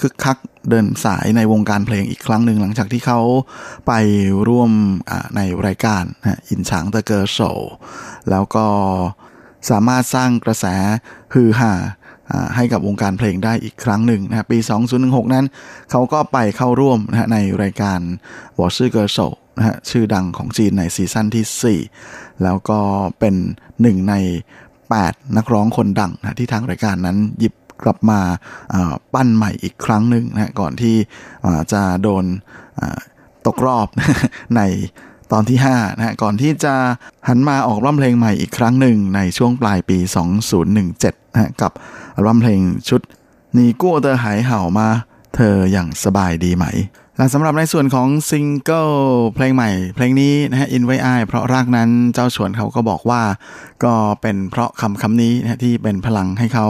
[0.00, 0.38] คึกคัก
[0.70, 3.20] เดินสายในวงการเพลงอีกครั้งหนึ่งหลังจากที่เขา
[3.86, 3.92] ไป
[4.48, 4.70] ร่วม
[5.36, 6.02] ในรายการ
[6.48, 7.38] อินฉางเตะเกอร์โช
[8.30, 8.66] แล้วก็
[9.70, 10.66] สามารถสร้างกระแส
[11.34, 11.72] ฮือฮา
[12.56, 14.58] ให้กับวงการเพลงได้อีกครั้งหนึ่งนะปี
[14.96, 15.46] 2016 นั้น
[15.90, 18.00] เขาก็ไปเข้าร่วมนะในรายการ
[18.58, 19.18] วอชื่อเกอร์โช
[19.58, 22.80] นะฮะชื่อดังของจีนในซีซั่นที่ 4 แล้วก็
[23.18, 23.34] เป็น
[23.82, 24.14] หนึ่งใน
[24.94, 28.20] 8 นักร้องคนดังนะที่ทางรายการนั้นหยิบกลับมา
[29.14, 30.96] ปั้นใหม่อีกครั้งหนึ่งนะก่อนที่
[31.72, 32.24] จะโดน
[33.46, 33.88] ตกรอบ
[34.56, 34.60] ใน
[35.32, 36.74] ตอนที่5นะก่อนที่จะ
[37.28, 39.98] หันมาออกร้องเพลงใหม่อีกครั้งหนึ่งในช่วงปลายปี
[40.66, 41.72] 2017นะกับ
[42.16, 43.00] อัลบั้มเพลงชุด
[43.56, 44.88] นีกู้เตอหายเห่ามา
[45.34, 46.64] เธออย่างสบายดีไหม
[47.18, 48.88] และสำหรับในส่วนของซิงเกิล
[49.34, 53.22] เพลงใหม่ เพลงนี้นะฮะอินไว้อายเพราะรักนั้นเจ้าชวนเขาก็บอกว่า
[53.84, 56.66] ก็เป็นเพราะคำคำนี้นะที่เป็นพลังให้เขา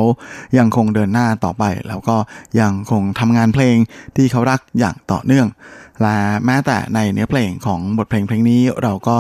[0.59, 2.17] ยังคงเดินหน้าต่อไป แล้วก็
[2.61, 3.77] ยังคงทำงานเพลง
[4.17, 5.47] ที่เขารักอย่างต่อเนื่อง
[6.03, 9.17] และแม้แต่ในเนื้อเพลงของบทเพลงเพลงนี้เราก็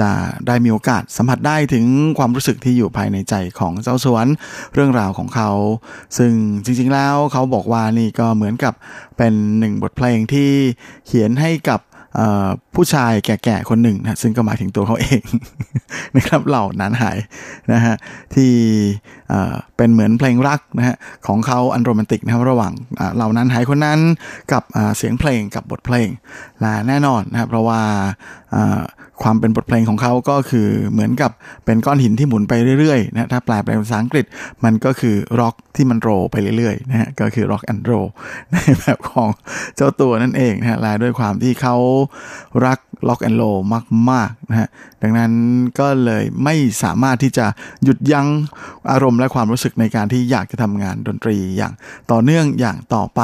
[0.00, 0.10] จะ
[0.46, 1.84] ได้มีโอกาสสัมผัสได้ถึง
[2.18, 4.26] ความรู้สึกที่อยู่ภายในใจของเจ้าสวน
[4.74, 5.50] เรื่องราวของเขา
[6.18, 6.32] ซึ่ง
[6.64, 8.74] จริงๆแล้วเขาบอกว่านี่ก็เหมือนกับ
[9.16, 10.50] เป็นหนึ่งบทเพลงที่
[11.06, 11.80] เขียนให้กับ
[12.74, 15.22] ผู้ชายแก่ๆคนหนึ่งนะซึ่งก็หมายถึงตัวเขาเอง
[16.16, 17.18] นะครับเหล่านั้นหาย
[17.72, 17.94] นะฮะ
[18.34, 18.52] ที่
[19.76, 20.96] เป็นเหมือนเพลงรักนะฮะ
[21.26, 22.72] ของเขาอันโรแมนติกนะครับระหว่าง
[23.16, 23.98] เหล่านั้นหายคนนั้น
[24.52, 24.62] กับ
[24.96, 26.08] เสียงเพลงกับบทเพลง
[26.60, 27.80] และแน่นอนนะครับเพราะว่า
[29.22, 31.30] ความเป็นบทเพลงของเขาก็คือเหมือนกับ
[31.64, 34.24] เป็นก้อนหินที่หมุนไปเรื่อยๆนะถ้าแปลเป็นภาษาอังกฤษ
[34.64, 37.92] มันก็คือร็อกที่มันโรไปเรื่อยๆนะฮะก็คือร็อกแอนด์โร
[38.52, 39.28] ในแบบของ
[39.76, 41.76] เจ้าตัวนั่นเองนะฮะและด้วยความที่เขา
[42.66, 43.42] รักล็อกแอนด์โล
[44.10, 44.68] มากๆนะฮะ
[45.02, 45.32] ดังนั้น
[45.80, 47.46] ก็เลยไม่สามารถที่จะ
[47.84, 48.28] หยุดยั้ง
[48.90, 51.72] อารมณ์และความรู้สึกในการที่อยากจะทำงานดนตรีอย่าง
[52.10, 53.20] ต่อเนื่องอย่างต่อไป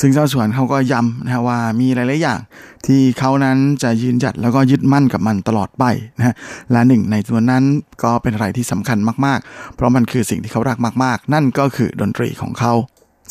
[0.00, 2.40] ซึ่งเจ้าสวนเขาก็ย้ำนะว่ามีหลายๆอย่าง
[2.86, 5.84] ที่เขานั้นจะยืนหยัดแล้วก็ยึดมั่นกับมันตลอดไป
[6.18, 6.34] นะฮะ
[6.72, 7.64] และหนึ่งในตัวนั้น
[8.02, 12.72] ก็เป็นอะไรที่สำคัญมากๆ เพราะมันคือสิ่งที่เขารักมาก ๆ นั่นก็คือดนตรีของเขา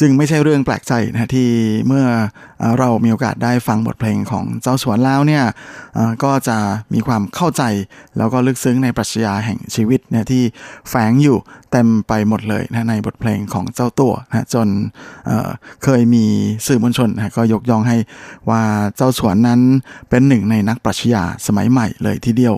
[0.01, 1.47] จึงไม่ใช่เรื่องแปลกใจนะที่
[1.87, 2.05] เมื่อ
[2.79, 5.43] เรามีโอกาสได้ฟังบทเพลงของเจ้าสวนแล้วเนี่ย
[6.23, 6.57] ก็จะ
[6.93, 7.63] มีความเข้าใจ
[8.17, 10.43] แล้วก็ลึกซึ้งในปรัชญาแห่งชีวิตเนี่ยที่
[10.89, 11.37] แฝงอยู่
[11.71, 14.67] เต็มไปหมดเลยนะในบทเพลงของเจ้าตัวนะจน
[15.25, 16.25] เเคยมี
[16.67, 17.97] สื่อมวลชนนะก็ยกย่องให้
[18.49, 18.61] ว่า
[18.95, 19.59] เจ้าสวนนั้น
[20.09, 22.55] เป็นหนึ่งในนักปรัชญาสมัยใหม่เลยทีเดียว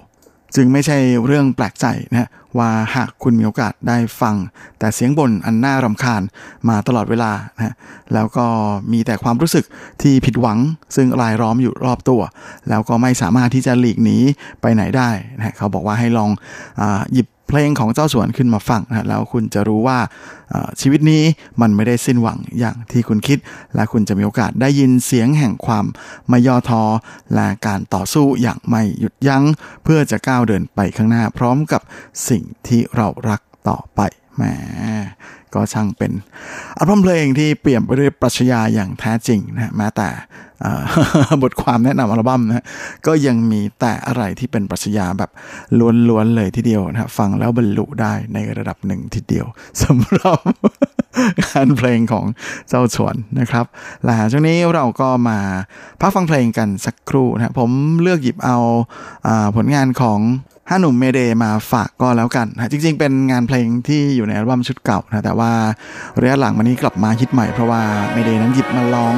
[0.55, 4.35] จึงไม่ใช่เรื่องแปลกใจนะว่าหากคุณมีโอกาสได้ฟัง
[4.79, 6.21] แต่เสียงบ่นอันน่ารำคาญ
[6.69, 7.75] มาตลอดเวลานะ
[8.13, 8.45] แล้วก็
[8.91, 9.65] มีแต่ความรู้สึก
[10.01, 10.59] ที่ผิดหวัง
[10.95, 12.21] ซึ่งรายล้อมอยู่รอบตัว
[12.69, 14.17] แล้วก็ไม่สามารถที่จะหลีกหนี
[14.61, 16.29] ไปไหนได้นะเขาบอกว่าให้ลอง
[16.81, 16.83] อ
[17.13, 19.99] หยิบ เพลงของเจ้าสวนขึ้นมาฟังนะแล้วคุณจะรู้ว่า
[20.81, 21.23] ชีวิตนี้
[21.61, 23.37] มันไม่ได้สิ้นหวังอย่างที่คุณคิด
[23.75, 25.85] และคุณจะมีโอกาสได้ยินเสียงแห่งความ
[26.29, 26.83] ไม่ย่อท้อ
[27.35, 29.43] และการต่อสู้อย่างไม่หยุดยัง้ง
[29.83, 31.81] เพื่อจะก้าวเดินไปข้างหน้าพร้อมกับ
[32.29, 34.01] สิ่งที่เรารักต่อไป
[34.35, 34.43] แหม
[35.55, 36.11] ก็ช่างเป็น
[36.77, 40.09] อัลบั้มเพลงที่เปลี่ยนไปด้วยปรัชญาอย่างแท้จริงนะแม้แต่
[41.43, 42.65] บทความแนะนำอัลบั้มนะ
[43.07, 45.31] ก็ยังมีแต่อะไรที่เป็นปรัชญาแบบ
[46.09, 49.45] ล้วนๆเลยทีเดียวนะฟังแล้วบรรลุได้ในระดับหนึ่งทีเดียว
[49.81, 50.39] สำหรับ
[51.43, 52.25] งานเพลงของ
[52.69, 53.65] เจ้าสวนนะครับ
[54.03, 55.39] หลังจากนี้เราก็มา
[55.99, 58.57] พักฟังเพลงกันสักครู่นะผมเลือกหยิบเอา
[59.55, 60.19] ผลงานของ
[60.69, 65.51] ห้าหนุ่ม Mayday มาฝากก็แล้วกันนะจริงๆ เป็นงานเพลงที่อยู่ในอัลบั้มชุดเก่านะแต่ว่า
[66.21, 67.81] ระยะหลังมานี้กลับมาฮิตใหม่เพราะว่า
[68.13, 69.15] Mayday นั้นหยิบมาร้อง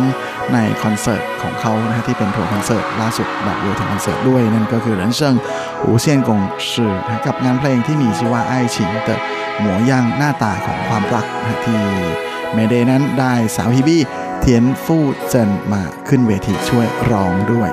[0.53, 5.35] ในคอนเสิร์ตของเขานะที่เป็นทัวร์คอนเสิร์ตล่าสุดแบบเดียวถึงคอนเสิร์ตด้วย นั่นก็คือ人生
[5.83, 6.39] อูเซียนกง
[6.71, 9.15] ชื่อนะกับงานเพลงที่มีชื่อว่าไอฉิงเตอ
[9.59, 11.81] หมวย่างหน้าตาของความรักนะที่
[12.53, 14.01] เมเดนั้นได้สาวฮิบี้
[14.39, 17.69] เทียนฟู่เจินมาขึ้นเวทีช่วยร้องด้วย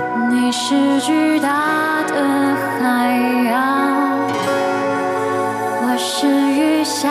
[7.02, 7.08] 下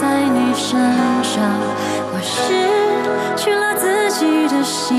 [0.00, 0.78] 在你身
[1.24, 1.42] 上，
[2.12, 2.38] 我失
[3.34, 4.96] 去了自己的形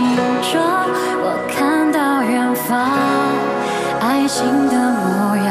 [0.51, 0.89] 状，
[1.23, 2.77] 我看到远方
[4.01, 5.47] 爱情的模样。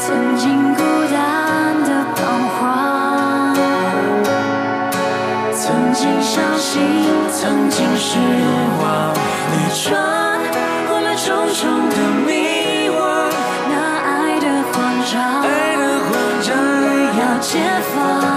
[0.00, 0.82] 曾经孤
[1.12, 2.18] 单的彷
[2.58, 3.54] 徨，
[5.54, 6.82] 曾经相信，
[7.30, 8.18] 曾经失
[8.82, 9.14] 望，
[9.52, 9.86] 你穿
[10.88, 11.94] 过了重重的
[17.52, 18.29] 解放。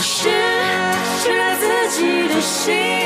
[0.00, 0.28] 是
[1.22, 2.97] 是自己的心。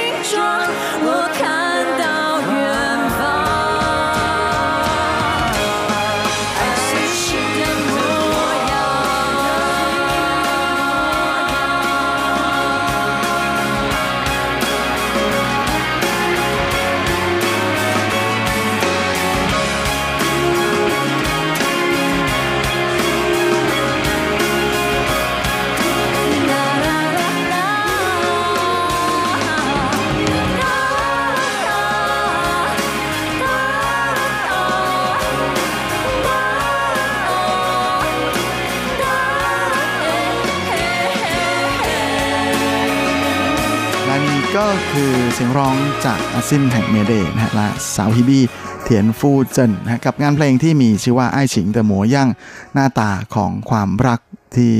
[44.56, 48.44] ก็คือเสียงร้องจากอาซิมแห่ง Mayday นะฮะและสาว Hebe
[48.82, 52.28] เทียนฟูเจินนะฮะกับงานเพลงที่มีชื่อว่า愛情的模樣
[52.74, 54.20] หน้าตาของความรัก
[54.56, 54.74] ที่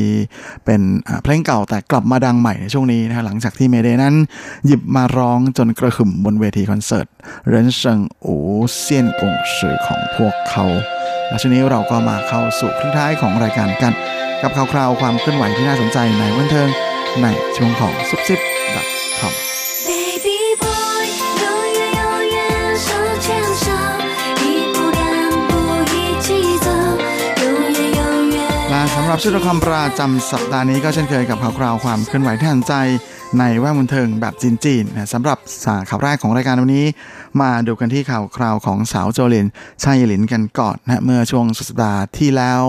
[0.65, 0.81] เป็น
[1.23, 4.15] เพลงเก่าแต่กลับมาดังใหม่ในช่วงนี้นะฮะหลังจากที่ Mayday นั้น
[4.67, 7.07] หยิบมาร้องจนกระหึ่มบนเวทีคอนเสิร์ต
[7.49, 10.65] 人生無限公司ของพวกเขา
[11.29, 13.93] และช่วงนี้เราก็มาเข้าสู่ครึ่งท้ายของรายการกัน
[14.43, 16.69] กับข่าวคราวความเคลื่อนไหวที่น่าสนใจในบันเทิง
[17.23, 18.41] ในช่วงของซุปซิป
[19.21, 19.62] .com Baby
[29.03, 32.75] ำหรับชุดละครประจำสัปดาห์นี้ก็เช่นเคยกับข่าวคราวความเคลื่อนไหวที่ทันใจ
[33.39, 36.87] ในแวดบันเทิงแบบจีนๆนะสำหรับสาข่าวแรกของรายการวันนี้
[37.41, 39.47] มาดูกันที่ข่าวคราวของสาวโจลิน
[39.83, 42.63] ชัยหลินกันก่อนนะเมื่อช่วงสุดสัปดาห์ที่แล้ว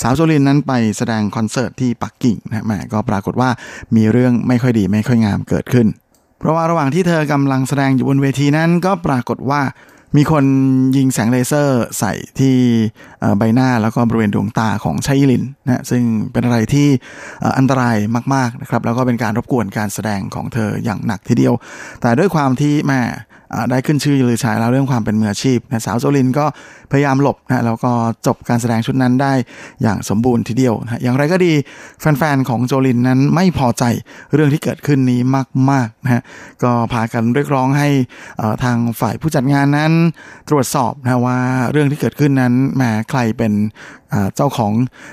[0.00, 3.50] สาวโจลินนั้นไปแสดงคอนเสิร์ตที่ปักกิ่งนะแมก็ปรากฏว่า
[3.96, 5.86] มีเรื่องไม่ค่อยดีไม่ค่อยงามเกิดขึ้น
[6.38, 9.62] เพราะว่าระหว่างที่เธอกำลังแสดงอยู่บนเวทีนั้นก็ปรากฏว่า
[10.16, 10.44] มีคน
[10.96, 12.56] ยิงแสงเลเซอร์ใส่ที่
[13.38, 16.02] ใบหน้าแล้วก็บริเวณดวงตาของชัยลินนะซึ่ง
[16.32, 16.88] เป็นอะไรที่
[17.58, 17.96] อันตราย
[18.34, 21.54] มากๆนะครับแล้วก็เป็นการรบกวนการแสดงของเธออย่างหนักทีเดียว
[22.00, 23.00] แต่ด้วยความที่แม่
[23.70, 26.46] ได้ขึ้นชื่อลือชายแล้วเรื่องความเป็นมืออาชีพนะสาวโจลินก็
[26.92, 27.92] พยายามหลบนะแล้วก็
[28.26, 29.32] จบการแสดงชุดนั้นได้
[29.82, 31.52] อย่างสมบูรณ์ทีเดียวนะอย่างไรก็ดี
[32.00, 33.84] แฟนๆของโจลินนั้นไม่พอใจ
[34.34, 35.20] เรื่องที่เกิดขึ้นนี้
[35.70, 36.22] มากๆนะฮะ
[36.62, 37.88] ก็พากันเรียกร้องให้
[38.64, 39.92] ทางฝ่ายผู้จัดงานนั้น
[40.48, 41.38] ตรวจสอบนะว่า
[41.72, 43.52] เรื่องที่เกิดขึ้นนั้นแหมใครเป็น
[44.36, 44.72] เจ้าของ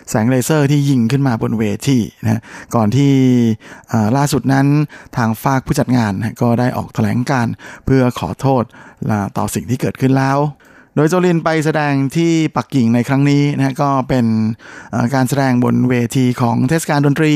[0.09, 2.41] แสงเลเซอร์ที่ยิงขึ้นมาบนเวทีนะ
[2.75, 3.11] ก่อนที่
[3.91, 4.67] อ่าล่าสุดนั้น
[5.17, 7.47] ทางฝากผู้จัดงานนะก็ได้ออกแถลงการ
[7.85, 8.63] เพื่อขอโทษ
[9.09, 10.37] อ่าต่อสิ่งที่เกิดขึ้นแล้ว
[10.95, 14.25] โดยโจลินไปแสดงที่ปักกิ่งในครั้งนี้นะก็เป็น
[15.13, 17.33] การแสดงบนเวทีของเทศกาลดนตรี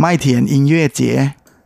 [0.00, 1.18] ไม่เถียนอิงเย่เจีย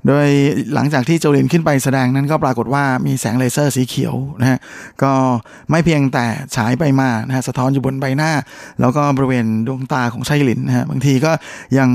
[0.07, 0.27] โดย
[0.75, 4.59] หลังจากที่โจลินขึ้นไปแสดงนั้นก็ปรากฏว่ามีแสงเลเซอร์สีเขียวนะฮะ
[5.03, 5.13] ก็
[5.71, 6.27] ไม่เพียงแต่
[6.57, 8.31] ฉายไปมานะฮะสะท้อนอยู่บนใบหน้า
[8.81, 11.33] แล้วก็บริเวณดวงตาของชัยลินนะฮะบางทีก็
[11.79, 11.89] ยัง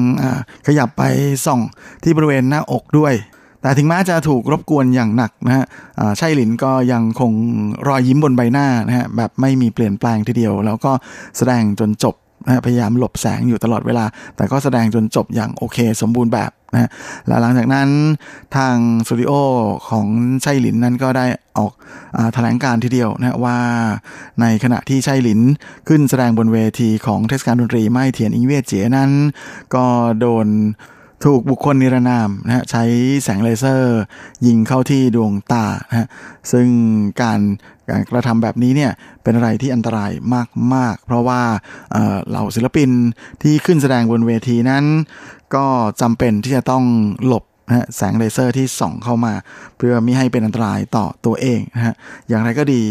[0.67, 1.03] ขยับไป
[1.45, 1.59] ส่อง
[2.03, 3.13] ที่บริเวณหน้าอกด้วย
[3.61, 5.65] แต่ถึงแม้จะถูกรบกวนอย่างหนักนะฮะ
[5.99, 7.31] อ่าชัยหลินก็ยังคง
[7.87, 10.91] รอยยิ้มบนใบหน้านะฮะแบบไม่มีเปลี่ยนแปลงทีเดียว แล้วก็
[11.37, 14.05] แสดงจนจบนะฮะพยายามหลบแสงอยู่ตลอดเวลา
[14.35, 16.89] แต่ก็แสดงจนจบอย่างโอเค สมบูรณ์แบบ นะ
[17.27, 17.89] และหลังจากนั้น
[18.55, 18.75] ทาง
[19.07, 19.31] สตูดิโอ
[19.89, 20.07] ของ
[20.41, 21.25] ไชัยหลินนั้นก็ได้
[21.57, 21.71] ออก
[22.15, 23.57] อแถลงการทีเดียวนะว่า
[24.41, 25.39] ในขณะที่ไชัยหลิน
[25.87, 29.11] ขึ้นแสดงบนเวทีของเทศกาลดนตรีไม่เทียนอิงเวียเจียนั้น
[29.75, 29.85] ก็
[30.19, 30.47] โดน
[31.27, 32.83] ถูกบุคคลนิรนามนะฮะใช้
[33.23, 33.99] แสงเลเซอร์
[34.45, 36.07] ยิงเข้าที่ดวงตานะฮะ
[36.51, 36.67] ซึ่ง
[37.21, 37.39] การ
[37.91, 38.91] การกระทำแบบนี้เนี่ย
[39.23, 40.11] เป็นอะไรที่อันตราย
[40.75, 41.41] มาก ๆ เพราะว่า
[42.29, 42.89] เหล่าศิลปิน
[43.41, 44.85] ที่ขึ้นแสดงบนเวทีนั้น
[45.55, 45.65] ก็
[46.01, 46.83] จำเป็นที่จะต้อง
[47.25, 49.33] หลบนะแสงเลเซอร์ที่ส่องเข้ามา
[49.77, 51.95] เพื่อไม่ให้เป็นอันตรายต่อตัวเองนะฮะ
[52.27, 52.83] อย่างไรก็ดี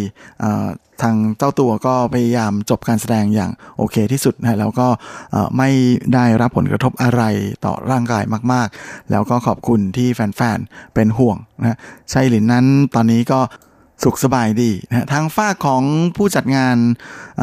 [1.02, 4.88] ทางเจ้าตัวก็พยายามจบการแสดงอย่างโอเคที่สุดนะแล้วก็
[5.56, 5.70] ไม่
[6.14, 7.22] ได้รับผลกระทบอะไร
[7.64, 11.76] ต่อร่างกายมาก ๆ แล้วก็ขอบคุณที่แฟน ๆ เป็นห่วงนะฮะ
[12.12, 13.40] ชัยหลินนั้นตอนนี้ก็
[14.04, 15.82] สุขสบายดีนะฮะทางฝ้าของ
[16.16, 16.76] ผู้จัดงาน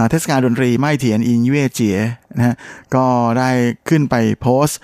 [0.10, 1.98] เทศกาลดนตรีไม่เถียนอินเย่เจีย
[2.38, 2.56] นะฮะ
[2.96, 3.06] ก็
[3.40, 3.50] ได้
[3.90, 4.80] ขึ้นไปโพสต์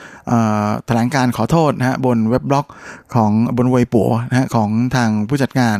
[0.85, 2.67] แถลงการขอโทษนะฮะบนเว็บบล็อก
[3.15, 5.77] ของบนเวยปัวนะฮะของทางผู้จัดงาน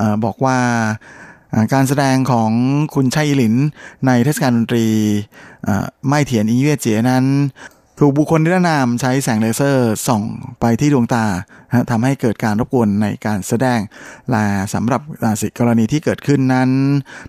[0.00, 0.58] อบอกว่า
[1.74, 2.50] การแสดงของ
[2.94, 3.54] คุณชัยหลิน
[4.06, 4.86] ในเทศกาลดนตรี
[6.08, 7.24] ไม่เถียนอินเย่เจียนั้น
[8.00, 10.22] ถูกบุคคลนิรนามใช้แสงเลเซอร์ส่อง
[10.60, 11.24] ไปที่ดวงตา
[11.90, 13.80] ทำให้เกิดการรบกวนในการแสดง
[14.30, 14.44] และ
[14.74, 16.70] สำหรับอ่าสิกรณีที่เกิดขึ้นนั้น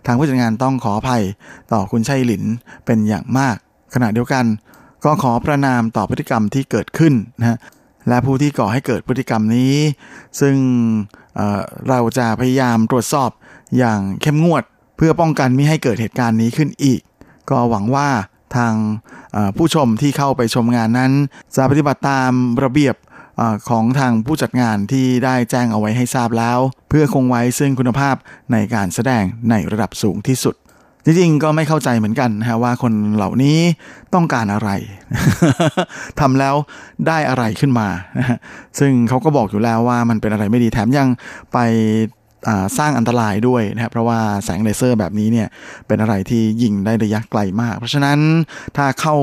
[0.06, 1.24] ทางผู้จัดงานต้องขออภัย
[1.72, 2.44] ต่อคุณชัยหลิน
[2.86, 3.56] เป็นอย่างมาก
[3.94, 4.46] ขณะเดียวกัน
[5.06, 7.58] ก็ขอประนามต่อพฤติกรรมที่เกิดขึ้นนะ
[8.08, 9.74] และผู้ที่ก่อให้เกิดพฤติกรรมนี้
[10.40, 10.56] ซึ่ง
[11.36, 13.30] เเราจะพยายามตรวจสอบ
[13.78, 14.64] อย่างเข้มงวด
[14.98, 17.02] เพื่อป้องกันไม่ให้เกิดเหตุการณ์นี้ขึ้นอีก
[17.50, 18.10] ก็หวังว่า
[18.56, 18.74] ทาง
[19.58, 21.12] ผู้ชมที่เข้าไปชมงานนั้น
[21.56, 22.32] จะปฏิบัติตาม
[22.64, 22.96] ระเบียบ
[23.70, 28.16] ของทางผู้จัดงานที่ได้แจ้งเอาไว้ให้ทราบแล้ว เพื่อคงไว้ซึ่งคุณภาพ
[28.52, 30.56] ในการแสดงในระดับสูงที่สุด
[31.06, 33.58] จริงๆ ก็ไม่เข้าใจเหมือนกันนะฮะว่าคนเหล่านี้
[34.14, 34.70] ต้องการอะไร
[36.20, 36.56] ทำแล้ว
[37.08, 37.88] ได้อะไรขึ้นมา
[38.80, 41.08] ซึ่งเขาก็บอกอยู่แล้วว่ามันเป็นอะไรไม่ดีแถมยัง
[41.54, 41.58] ไป
[42.78, 45.48] สร้างอันตรายด้วยนะครับเพราะว่าแสงเลเซอร์แบบนี้เนี่ย
[45.88, 48.20] เป็นอะไรที่ยิงได้ระยะไกลมาก เพราะฉะนั้น
[48.78, 49.16] ถ้าเข้า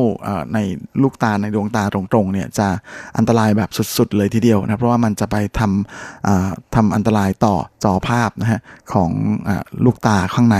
[0.55, 0.59] ใน
[1.03, 2.69] ลูกตาในดวงตาตรงๆเนี่ยจะ
[3.17, 8.61] อันตรายแบบสุดๆเลยทีเดียวนะเพราะว่ามันจะไปทำทำอันตรายต่อจอภาพนะฮะ
[8.93, 9.11] ของ
[9.49, 9.51] อ
[9.85, 10.59] ลูกตาข้างใน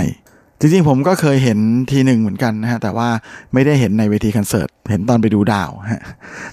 [0.59, 1.59] จริงๆผมก็เคยเห็น
[1.91, 3.09] ทีหนึ่งเหมือนกันนะฮะ แต่ว่า
[3.53, 6.03] ไม่ได้เห็นในเวทีคอนเสิร์ต เห็นตอนไปดูดาวฮะ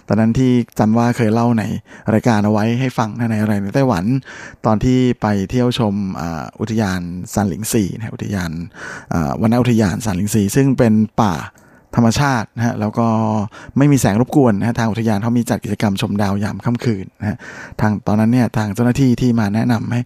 [0.09, 1.65] ตอนนั้นที่จำว่าเคยเล่าใน
[2.15, 4.05] รายการเอาไว้ให้ฟังในอะไรในไต้หวัน
[4.67, 5.95] ตอนที่ไปเที่ยวชม
[6.61, 7.01] อุทยาน
[7.33, 8.51] ซานหลิงซีนะอุทยาน
[9.41, 11.35] วันนอุทยานซานหลิงซีซึ่งเป็นป่า
[11.97, 13.07] ธรรมชาตินะฮะแล้วก็
[13.78, 17.36] ไม่มีแสงรบกวนนะฮะทางอุทยานเขามีจัดกิจกรรมชมดาวยามค่ำคืนนะฮะ
[17.80, 20.01] ทางตอนนั้นเนี่ยทางเจ้าหน้าที่ที่มาแนะนำให้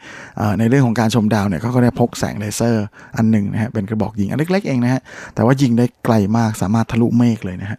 [0.59, 2.85] ในเรื่องของการชมดาวเนี่ยเขาก็ได้พกแสงเลเซอร์
[3.17, 5.01] อันหนึ่งนะฮะเป็นกระบอกยิงอันเล็กๆเองนะฮะ
[5.35, 7.79] แต่ว่ายิงได้ไกลมากสามารถทะลุเมฆเลยนะฮะ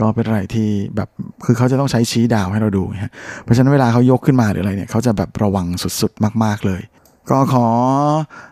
[0.00, 1.08] ก็เป็นอะไรที่แบบ
[1.44, 3.10] คือเขาจะต้องใช้ชี้ดาวให้เราดูนะฮะ
[3.42, 5.66] เพราะฉะนั้นเวลาเขายกขึ้นมาหรืออะไรเนี่ยเขาจะแบบระวัง
[6.00, 6.82] สุดๆมาก ๆเลย
[7.30, 7.66] ก็ขอ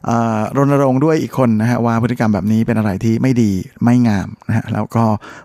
[0.08, 0.10] อ
[0.56, 3.52] รณรงค์ด้วยอีกคนนะฮะว่าพฤติกรรมแบบนี้เป็นอะไรที่ไม่ดี
[3.84, 5.04] ไม่งามนะฮะแล้วก็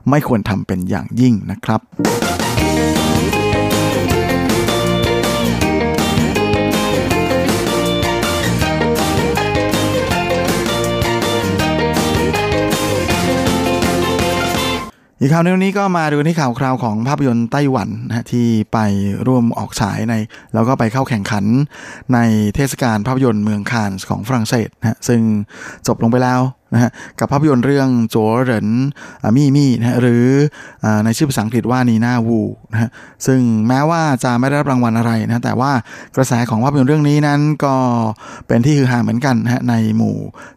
[0.10, 2.51] ไม่ควรทำเป็นอย่างยิ่งนะครับ
[15.24, 18.78] อีกข่าวในวันนี้ก็มาดูที่ข่าวคราวของภาพยนตร์ไต้หวันนะที่ไป
[19.28, 20.14] ร่วมออกฉายใน
[20.54, 21.46] แล้วก็ไปเข้าแข่งขัน
[22.14, 22.20] ใน
[22.56, 25.22] เทศกาลภาพยนตร์เมืองคานส์ของฝรั่งเศสนะซึ่ง
[25.88, 26.42] จบลงไปแล้ว
[26.74, 28.16] นะฮะกับภาพยนตร์เรื่องโจ
[28.46, 28.68] เหริน
[29.36, 30.26] มี่มี่นะฮะหรือ
[30.84, 32.40] อในชื่อภาษาอังกฤษว่านีนาวู
[32.72, 32.90] นะฮะ
[33.26, 35.72] ซึ่งแม้ว่าจะไม่ได้รับรางวัลอะไรนะแต่ว่า
[36.16, 37.76] กระแสของภาพยนตร์เรื่องนี้นั้นก็
[38.48, 40.16] เป็นที่ฮือฮาเหมือนกันนะฮะในหมู่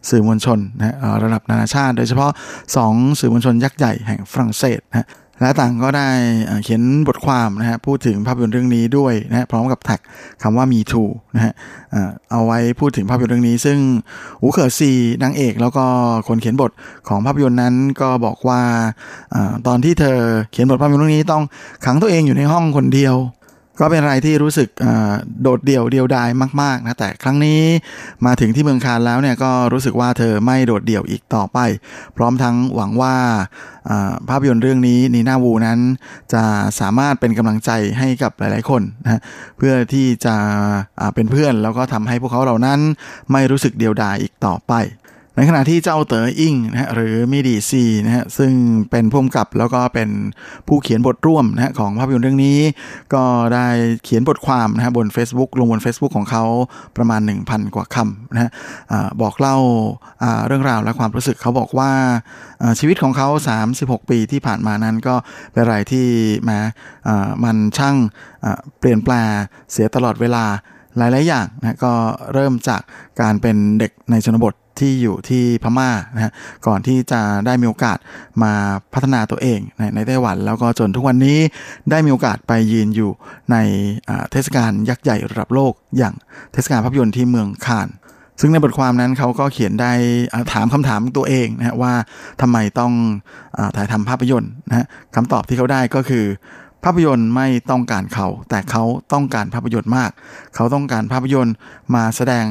[0.09, 2.31] สื่อมวลชนนะฮะระดับนานาชาติ โดยเฉพาะ
[2.75, 5.07] 2 สื่อมวลชนยักษ์ใหญ่แห่งฝรั่งเศสนะฮะ
[5.41, 6.09] และต่างก็ได้
[6.63, 9.99] เขียนบทความนะฮะพูดถึงภาพยนตร์เรื่องนี้ด้วยนะพร้อมกับแท็ก
[10.41, 11.03] คำว่ามีทู
[11.35, 11.53] นะฮะ
[12.31, 13.77] เอาไว้พูดถึงภาพยนตร์เรื่องนี้ ซึ่ง
[14.41, 14.91] อูเขอซี
[15.23, 15.85] นางเอก แล้วก็
[16.27, 16.71] คนเขียนบท
[17.07, 18.61] ของภาพยนตร์นั้นก็บอกว่า
[19.35, 20.17] อตอนที่เธอ
[20.51, 21.43] เขียนบทภาพยนตร์เรื่องนี้ต้อง
[21.85, 23.15] ขังตัวเองอยู่ในห้องคนเดียว
[23.79, 24.69] ก็เป็นอะไรที่รู้สึก
[25.41, 26.29] โดดเดี่ยวเดียวดาย
[26.61, 27.61] มากๆนะแต่ครั้งนี้
[28.25, 31.59] มาถึงที่เมืองคานแล้วเนี่ยก็รู้สึกว่าเธอไม่โดดเดี่ยวอีกต่อไป
[32.17, 33.15] พร้อมทั้งหวังว่า
[34.29, 35.79] ภาพยนตร์เรื่องนี้ Nina Wu นั้น
[36.33, 36.43] จะ
[36.79, 39.21] สามารถเป็นกำลังใจให้กับหลายๆคนนะ
[39.57, 40.35] เพื่อที่จะ
[41.15, 42.79] เป็นเพื่อนแล้วก็ทำให้พวกเขาเหล่านั้น
[43.31, 44.73] ไม่รู้สึกเดียวดายอีกต่อไป
[45.35, 48.51] ในขณะที่เจ้าเต๋ออิงนะฮะหรือ Midi Z นะฮะซึ่ง
[48.91, 50.09] เป็นผู้กำกับแล้วก็เป็น
[50.67, 52.57] ผู้เขียนบทร่วมนะฮะของภาพยนตร์เรื่องนี้
[53.13, 53.23] ก็
[53.53, 53.67] ได้
[54.03, 56.43] เขียนบทความนะฮะบน Facebook ลงบน Facebook ของเขา
[56.97, 58.49] ประมาณ 1,000 กว่าคำนะฮะ
[59.21, 59.57] บอกเล่า
[60.47, 61.91] เรื่องราวและความรู้สึกเขาบอกว่า
[62.79, 63.27] ชีวิตของเขา
[63.69, 65.15] 36 ปีที่ผ่านมานั้นก็
[65.51, 66.07] เป็นอะไรที่
[66.49, 66.59] มา
[67.43, 67.95] มันช่าง
[68.79, 69.27] เปลี่ยนแปลง
[69.71, 70.43] เสียตลอดเวลา
[70.97, 71.93] หลาย ๆ อย่างนะก็
[72.33, 72.81] เริ่มจาก
[73.21, 76.31] การเป็นเด็กในชนบท ที่อยู่ที่พม่านะฮะ
[76.67, 77.97] ก่อนที่จะได้มีโอกาส
[78.43, 78.53] มา
[78.93, 81.39] พัฒนาตัวเองในในไต้หวัน แล้วก็จนทุกวันนี้
[81.89, 83.11] ได้มีโอกาสไปยืนอยู่
[83.51, 83.57] ใน
[84.31, 86.13] เทศกาลยักษ์ใหญ่ระดับโลก อย่าง
[86.53, 87.89] เทศกาลภาพยนตร์ที่เมืองคาน
[88.39, 89.91] ซึ่งในบทความนั้นเขาก็เขียนได้
[90.53, 91.93] ถามคำถามตัวเองนะฮะว่า
[92.41, 92.93] ทำไมต้อง
[93.57, 96.25] อถ่ายทำภาพยนตร์นะฮะคำตอบที่เขาได้ก็คือ
[96.83, 100.11] ภาพยนตร์ไม่ต้องการเขา แต่เขาต้องการภาพยนตร์มาก
[100.55, 101.55] เขาต้องการภาพยนตร์
[101.95, 102.45] มาแสดง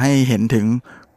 [0.00, 0.66] ให้เห็นถึง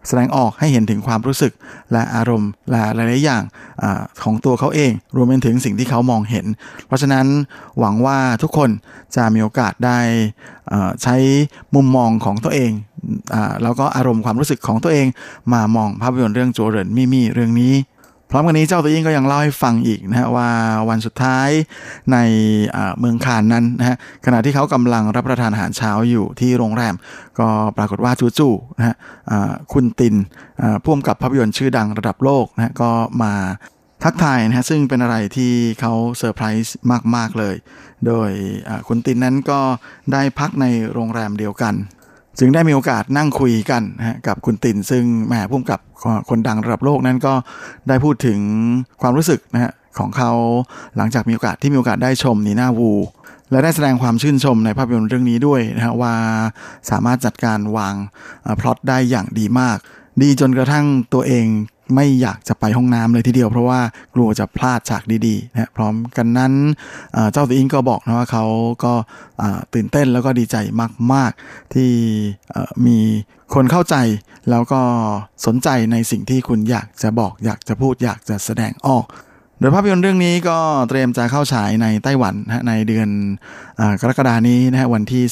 [0.08, 1.54] แสดงออกให้เห็นถึงความรู้สึก
[1.91, 3.43] และอารมณ์และหลายๆอย่าง
[3.84, 3.86] อ
[4.24, 6.45] ของตัวเขาเอง รวมไปถึงสิ่งที่เขามองเห็น
[6.88, 7.26] เพราะฉะนั้น
[7.80, 8.70] หวังว่าทุกคน
[9.16, 9.99] จะมีโอกาสได้
[11.04, 11.16] ใช้
[11.76, 12.72] มุมมองของตัวเอง
[13.34, 15.08] อแล้วก็อารมณ์ความรู้สึกของตัวเอง
[15.54, 17.74] มามองภาพยนตร์เรื่องโจเรนมิมี่เรื่องนี้
[18.34, 20.50] พร้อมกันนี้เจ้าตัวยิ่งก็ยังเล่าให้ฟังอีกนะฮะว่า
[20.90, 21.50] วันสุดท้าย
[22.12, 22.18] ใน
[23.00, 26.96] เมืองคานนั้นนะฮะขณะที่เขากำลังรับประทานอาหารเช้าอยู่ที่โรงแรม
[27.40, 28.96] ก็ปรากฏว่าจู่ๆนะฮะ
[29.74, 30.16] คุณติน
[30.84, 32.92] พ่วงกับภาพยนตร์ชื่อดังระดับโลกนะฮะก็
[33.24, 33.34] มา
[34.04, 36.78] ทักทายนะฮะซึ่งเป็นอะไรที่เขาเซอร์ไพรส์
[37.16, 37.56] มาก ๆ เลย
[38.08, 38.32] โดย
[38.88, 39.60] คุณตินนั้นก็
[40.14, 41.74] ได้พักในโรงแรมเดียวกัน
[42.42, 45.80] จึงได้มีโอกาสนั่งคุยกันนะกับคุณตินซึ่งแหมพุ่มกับ
[46.30, 47.34] คนดังระดับโลกนั้นก็
[47.88, 48.39] ได้พูดถึง
[49.02, 50.32] ความรู้สึกนะฮะของเขา
[50.98, 52.92] หลังจากมีโอกาสที่มีโอกาสได้ชมนีน่าวู
[53.52, 56.14] และได้แสดงความชื่นชมในภาพยนตร์เรื่องนี้ด้วยนะฮะว่า
[56.89, 57.96] สามารถจัดการวาง
[58.60, 59.78] พล็อตได้อย่างดีมาก
[60.22, 61.47] ดีจนกระทั่งตัวเอง
[61.95, 63.80] ไม่อยากจะไปห้องน้ำเลยทีเดียว เพราะว่า
[64.16, 66.53] กลัวจะพลาดฉากดีๆนะพร้อมกันนั้น
[67.32, 68.45] เจ้าตัวอิงก็บอกนะว่าเขา
[68.84, 68.93] ก็
[69.74, 70.55] ตื่นเต้นแล้วก็ดีใจ
[71.14, 71.91] มาก ๆ ที่
[72.86, 72.97] มี
[73.53, 73.95] คนเข้าใจ
[74.49, 74.82] แล้วก็
[75.45, 79.05] สนใจในสิ่งที่คุณอยากจะบอก อยากจะพูดอยากจะแสดงออก
[79.59, 80.57] โดยภาพยนตร์เรื่องนี้ก็
[80.89, 82.36] เตรียมจะเข้าฉายในไต้หวัน
[82.68, 83.09] ในเดือน
[83.80, 85.24] อกรกฎานี้นะฮะวันที่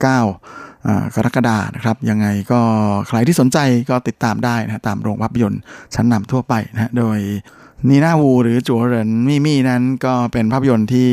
[0.00, 2.60] 19 กรกฎานะครับ ยังไงก็
[3.08, 3.58] ใครที่สนใจ
[3.90, 5.60] ก็ติดตามได้นะตามโรงภาพยนตร์
[5.94, 7.18] ชั้นนำทั่วไปนะโดย
[7.88, 11.10] นีนาวูหรือจัวเหรินมี่มี่นั้นก็เป็นภาพยนตร์ที่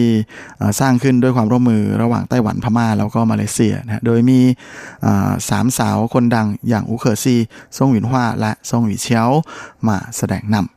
[0.79, 4.39] สร้างขึ้นด้วยความร่วมมือระหว่างไต้หวันพม่า แล้วก็มาเลเซียนะโดยมี
[5.49, 7.35] สามสาวคนดังอย่างอูเคอร์ซี
[7.77, 9.29] ซ่งหวินฮวาและซ่งหวิเชียว
[9.87, 10.76] มาแสดงนำ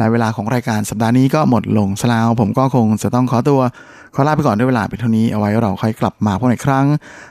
[0.00, 3.60] และเวลาของรายการสัปดาห์นี้ก็หมดลงสลาว ผมก็คงจะต้องขอตัว
[4.14, 6.86] ขอลาไปก่อนด้วยเวลาเป็นเท่านี้เอาไว้เราค่อยกลับมาพบในครั้ง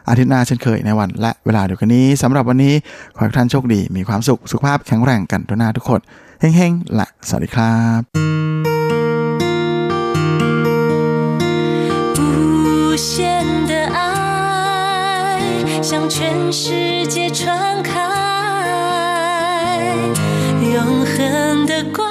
[0.09, 2.73] อาทิตย์หน้าเช่นเคยในวัน และเวลาเดียวกันนี้สำหรับวันนี้
[3.15, 5.99] ขอให้ท่านโชคดีมีความสุขสุขภาพแข็งแรงกันทุกหน้าทุกคน
[6.39, 8.01] เฮ้งๆและสวัสดีครับ
[21.19, 22.08] 向，的光。